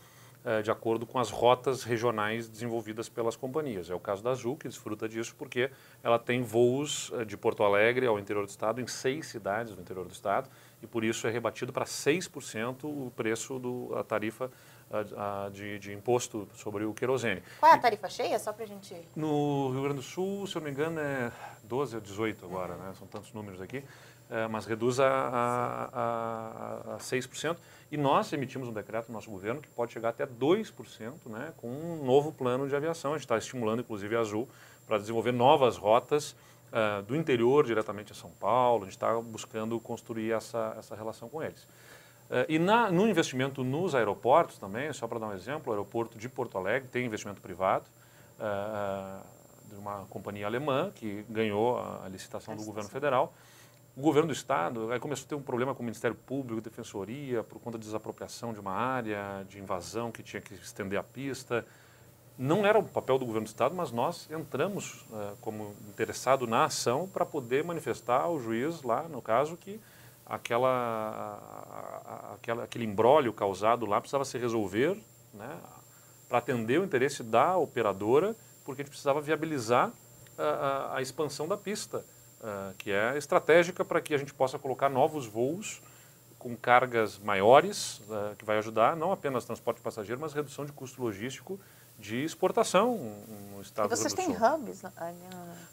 [0.48, 3.90] eh, de acordo com as rotas regionais desenvolvidas pelas companhias.
[3.90, 5.72] É o caso da Azul, que desfruta disso porque
[6.04, 9.82] ela tem voos eh, de Porto Alegre ao interior do estado, em seis cidades do
[9.82, 10.48] interior do estado,
[10.84, 14.52] e por isso é rebatido para 6% o preço da tarifa
[15.52, 17.42] de, de, imposto sobre o querosene.
[17.60, 18.96] Qual é a tarifa cheia, só para a gente...
[19.16, 21.32] No Rio Grande do Sul, se eu não me engano, é
[21.64, 22.80] 12 a 18 agora, uhum.
[22.80, 22.94] né?
[22.98, 23.84] são tantos números aqui,
[24.30, 27.58] é, mas reduz a, a, a, a 6%.
[27.92, 31.70] E nós emitimos um decreto no nosso governo que pode chegar até 2%, né, com
[31.70, 33.12] um novo plano de aviação.
[33.12, 34.48] A gente está estimulando, inclusive, a Azul
[34.88, 36.36] para desenvolver novas rotas
[36.72, 38.84] uh, do interior diretamente a São Paulo.
[38.84, 41.68] A gente está buscando construir essa, essa relação com eles.
[42.30, 46.18] Uh, e na, no investimento nos aeroportos também, só para dar um exemplo, o aeroporto
[46.18, 47.86] de Porto Alegre tem investimento privado
[48.40, 49.22] uh,
[49.70, 53.34] de uma companhia alemã que ganhou a, a licitação do governo federal
[53.96, 57.44] o governo do Estado aí começou a ter um problema com o Ministério Público, Defensoria,
[57.44, 61.66] por conta de desapropriação de uma área, de invasão que tinha que estender a pista.
[62.38, 66.66] Não era o papel do governo do Estado, mas nós entramos uh, como interessado na
[66.66, 69.80] ação para poder manifestar ao juiz lá, no caso, que
[70.26, 74.98] aquela, a, a, aquela, aquele embrólio causado lá precisava se resolver
[75.34, 75.58] né,
[76.28, 79.92] para atender o interesse da operadora, porque a gente precisava viabilizar
[80.38, 82.04] a, a expansão da pista.
[82.46, 85.82] Ah, que é estratégica para que a gente possa colocar novos voos
[86.38, 91.02] com cargas maiores, uh, que vai ajudar não apenas transporte passageiro, mas redução de custo
[91.02, 91.60] logístico
[91.98, 92.98] de exportação
[93.54, 94.84] no estado e vocês do Rio têm hubs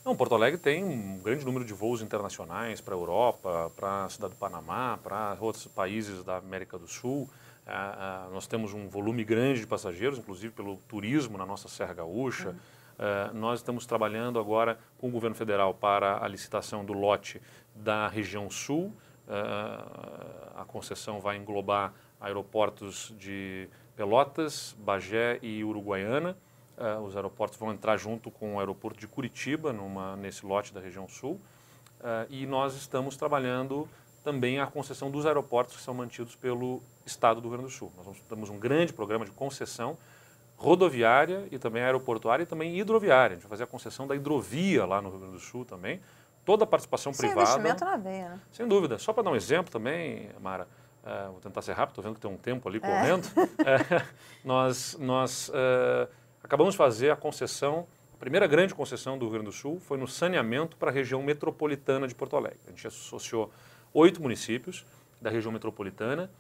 [0.05, 4.09] Não, Porto Alegre tem um grande número de voos internacionais para a Europa, para a
[4.09, 7.29] cidade do Panamá, para outros países da América do Sul.
[7.67, 12.51] Uh, nós temos um volume grande de passageiros, inclusive pelo turismo na nossa Serra Gaúcha.
[12.51, 12.55] Uhum.
[12.55, 17.41] Uh, nós estamos trabalhando agora com o governo federal para a licitação do lote
[17.75, 18.93] da região sul.
[20.57, 26.37] A concessão vai englobar aeroportos de Pelotas, Bagé e Uruguaiana.
[26.77, 30.81] Uh, os aeroportos vão entrar junto com o aeroporto de Curitiba, numa, nesse lote da
[30.81, 31.41] região sul.
[32.29, 33.89] e nós estamos trabalhando
[34.25, 37.93] também a concessão dos aeroportos que são mantidos pelo Estado do Rio Grande do Sul.
[37.97, 39.99] Nós temos um grande programa de concessão
[40.57, 43.35] rodoviária e também aeroportuária e também hidroviária.
[43.35, 46.01] A gente vai fazer a concessão da hidrovia lá no Rio Grande do Sul também.
[46.45, 47.43] Toda a participação Sem privada.
[47.43, 48.41] investimento na veia, né?
[48.53, 48.99] Sem dúvida.
[48.99, 50.69] Só para dar um exemplo também, Mara,
[51.05, 53.29] uh, vou tentar ser rápido, estou vendo que tem um tempo ali correndo.
[53.65, 54.05] É.
[54.45, 56.09] Nós nós uh,
[56.43, 59.99] acabamos de fazer a concessão, a primeira grande concessão do Rio Grande do Sul foi
[59.99, 62.59] no saneamento para a região metropolitana de Porto Alegre.
[62.67, 63.53] A gente associou
[63.93, 64.85] oito municípios
[65.21, 66.31] da região metropolitana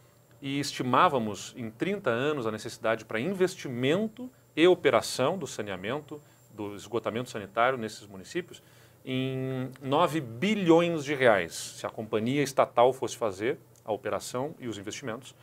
[0.40, 6.20] e estimávamos em 30 anos a necessidade para investimento e operação do saneamento,
[6.52, 8.60] do esgotamento sanitário nesses municípios,
[9.04, 11.54] em 9 bilhões de reais.
[11.54, 15.34] Se a companhia estatal fosse fazer a operação e os investimentos,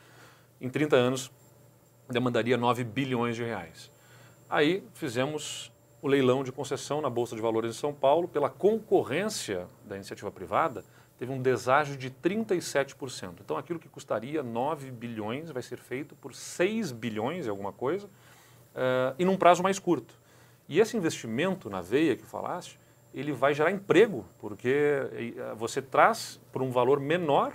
[0.60, 1.32] em 30 anos
[2.10, 3.92] demandaria 9 bilhões de reais.
[4.50, 5.72] Aí fizemos
[6.02, 10.32] o leilão de concessão na Bolsa de Valores de São Paulo pela concorrência da iniciativa
[10.32, 10.84] privada
[11.20, 13.42] teve um deságio de 37%.
[13.44, 18.08] Então, aquilo que custaria 9 bilhões vai ser feito por 6 bilhões e alguma coisa,
[18.08, 20.18] uh, e num prazo mais curto.
[20.70, 22.80] E esse investimento na veia que falaste,
[23.14, 27.54] ele vai gerar emprego, porque eh, você traz por um valor menor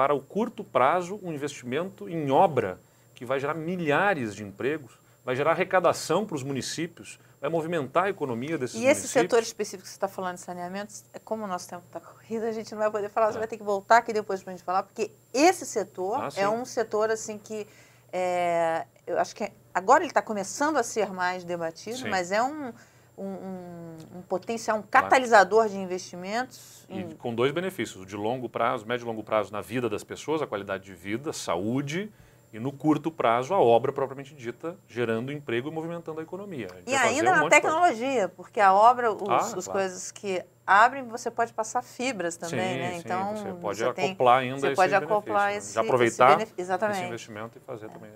[0.00, 2.80] para o curto prazo um investimento em obra
[3.14, 8.08] que vai gerar milhares de empregos, vai gerar arrecadação para os municípios, vai movimentar a
[8.08, 11.46] economia desses E esse setor específico que você está falando de saneamento, é como o
[11.46, 13.32] nosso tempo está corrido, a gente não vai poder falar, é.
[13.32, 16.28] você vai ter que voltar aqui depois para a gente falar, porque esse setor ah,
[16.34, 17.66] é um setor assim que
[18.10, 22.08] é, eu acho que agora ele está começando a ser mais debatido, sim.
[22.08, 22.72] mas é um,
[23.20, 25.72] um, um, um, potencial, um catalisador claro.
[25.72, 26.86] de investimentos.
[26.88, 27.10] Em...
[27.10, 30.46] com dois benefícios, de longo prazo, médio e longo prazo na vida das pessoas, a
[30.46, 32.10] qualidade de vida, saúde
[32.52, 36.66] e no curto prazo, a obra propriamente dita, gerando emprego e movimentando a economia.
[36.86, 39.70] A e ainda um na tecnologia, porque a obra, os, ah, as claro.
[39.70, 42.90] coisas que abrem, você pode passar fibras também, sim, né?
[42.92, 47.02] Sim, então você pode você acoplar tem, ainda Você pode acoplar esse, aproveitar esse, esse,
[47.04, 47.88] investimento e fazer é.
[47.88, 48.10] também.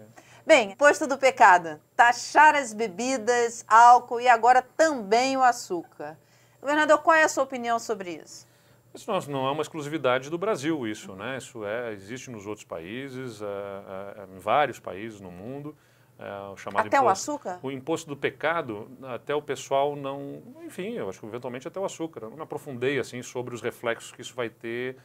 [0.47, 6.19] Bem, posto do pecado, taxar as bebidas, álcool e agora também o açúcar.
[6.61, 8.47] Governador, qual é a sua opinião sobre isso?
[8.95, 11.39] Isso não, não é uma exclusividade do Brasil, isso, né?
[11.39, 15.75] Isso é, existe nos outros países, é, é, em vários países no mundo.
[16.19, 17.59] É, o chamado até imposto, o açúcar?
[17.63, 20.43] O imposto do pecado, até o pessoal não...
[20.63, 22.25] Enfim, eu acho que eventualmente até o açúcar.
[22.25, 24.99] Eu não me aprofundei assim, sobre os reflexos que isso vai ter é,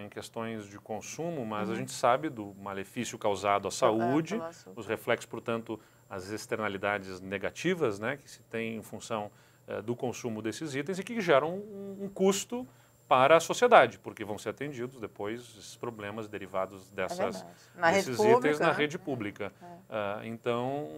[0.00, 1.74] em questões de consumo, mas uhum.
[1.74, 4.40] a gente sabe do malefício causado à saúde,
[4.76, 5.78] os reflexos, portanto,
[6.08, 9.30] as externalidades negativas né, que se tem em função
[9.66, 12.66] é, do consumo desses itens e que geram um, um custo
[13.08, 17.44] para a sociedade, porque vão ser atendidos depois esses problemas derivados É dessas,
[17.76, 18.38] rede desses pública.
[18.38, 18.72] itens na né?
[18.72, 19.52] rede pública.
[19.90, 20.88] Ah, então,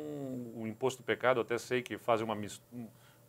[0.54, 2.36] o imposto do pecado, eu até sei que faz uma,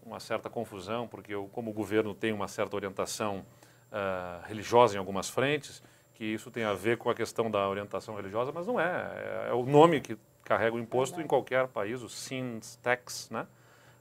[0.06, 3.44] uma certa confusão, porque eu, como o governo tem uma certa orientação
[3.92, 5.82] ah, religiosa em algumas frentes,
[6.14, 8.86] que isso tem a ver com a questão da orientação religiosa, mas não é.
[8.86, 13.48] É, é o nome que carrega o imposto em qualquer país, o SINS tax, né?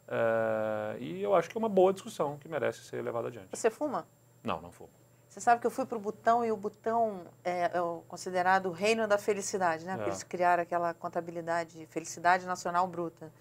[0.09, 3.49] Ah, e eu acho que é uma boa discussão que merece ser levada adiante.
[3.53, 4.07] Você fuma?
[4.43, 4.91] Não, não fumo.
[5.29, 8.67] Você sabe que eu fui para o Butão e o Butão é, é o considerado
[8.67, 9.97] o reino da felicidade, né?
[9.97, 10.13] Porque É.
[10.13, 13.33] eles criaram aquela contabilidade, felicidade nacional bruta.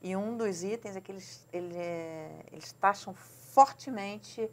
[0.00, 4.48] E um dos itens é que eles, ele, é, eles taxam fortemente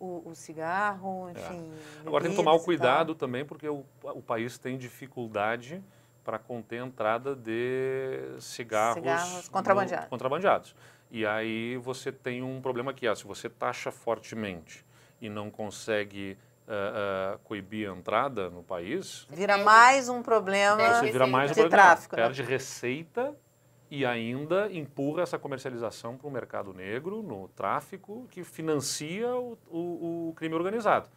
[0.00, 1.70] o, o cigarro, enfim.
[2.04, 2.08] É.
[2.08, 5.82] Agora tem que tomar o cuidado também, porque o, o país tem dificuldade
[6.24, 10.08] para conter a entrada de cigarros, Cigarros no- contrabandeados.
[10.08, 10.74] contrabandeados.
[11.10, 14.84] E aí você tem um problema que é, se você taxa fortemente
[15.20, 16.38] e não consegue
[16.68, 19.26] ah, ah, coibir a entrada no país.
[19.28, 21.02] Vira mais um problema.
[21.02, 21.82] Vira mais um de problema.
[21.84, 22.22] tráfico, né?
[22.22, 23.34] Perde receita
[23.90, 30.28] e ainda empurra essa comercialização para o mercado negro, no tráfico, que financia o, o-
[30.28, 31.08] o crime organizado.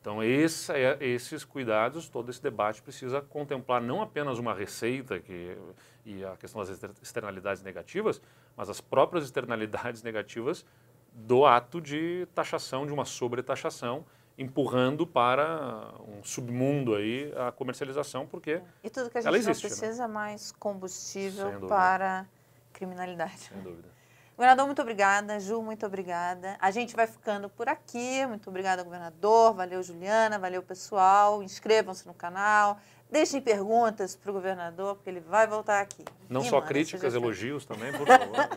[0.00, 5.56] Então, esse, é- esses cuidados, todo esse debate precisa contemplar não apenas uma receita que,
[6.04, 8.20] e a questão das exter- externalidades negativas,
[8.56, 10.64] mas as próprias externalidades negativas
[11.12, 14.04] do ato de taxação, de uma sobretaxação,
[14.36, 19.50] empurrando para um submundo aí a comercialização, porque, E tudo que a gente Ela não
[19.50, 19.68] existe, né?
[19.68, 22.26] precisa mais combustível para
[22.72, 23.38] criminalidade.
[23.38, 23.94] sem dúvida.
[24.36, 25.38] Governador, muito obrigada.
[25.38, 26.56] Ju, muito obrigada.
[26.60, 28.26] A gente vai ficando por aqui.
[28.26, 29.54] Muito obrigada, governador.
[29.54, 30.40] Valeu, Juliana.
[30.40, 31.40] Valeu, pessoal.
[31.40, 32.80] Inscrevam-se no canal.
[33.08, 36.04] Deixem perguntas para o governador, porque ele vai voltar aqui.
[36.28, 38.48] Não Ih, só mano, críticas, elogios também, por favor.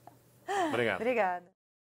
[0.72, 1.00] Obrigado.
[1.00, 1.55] Obrigada.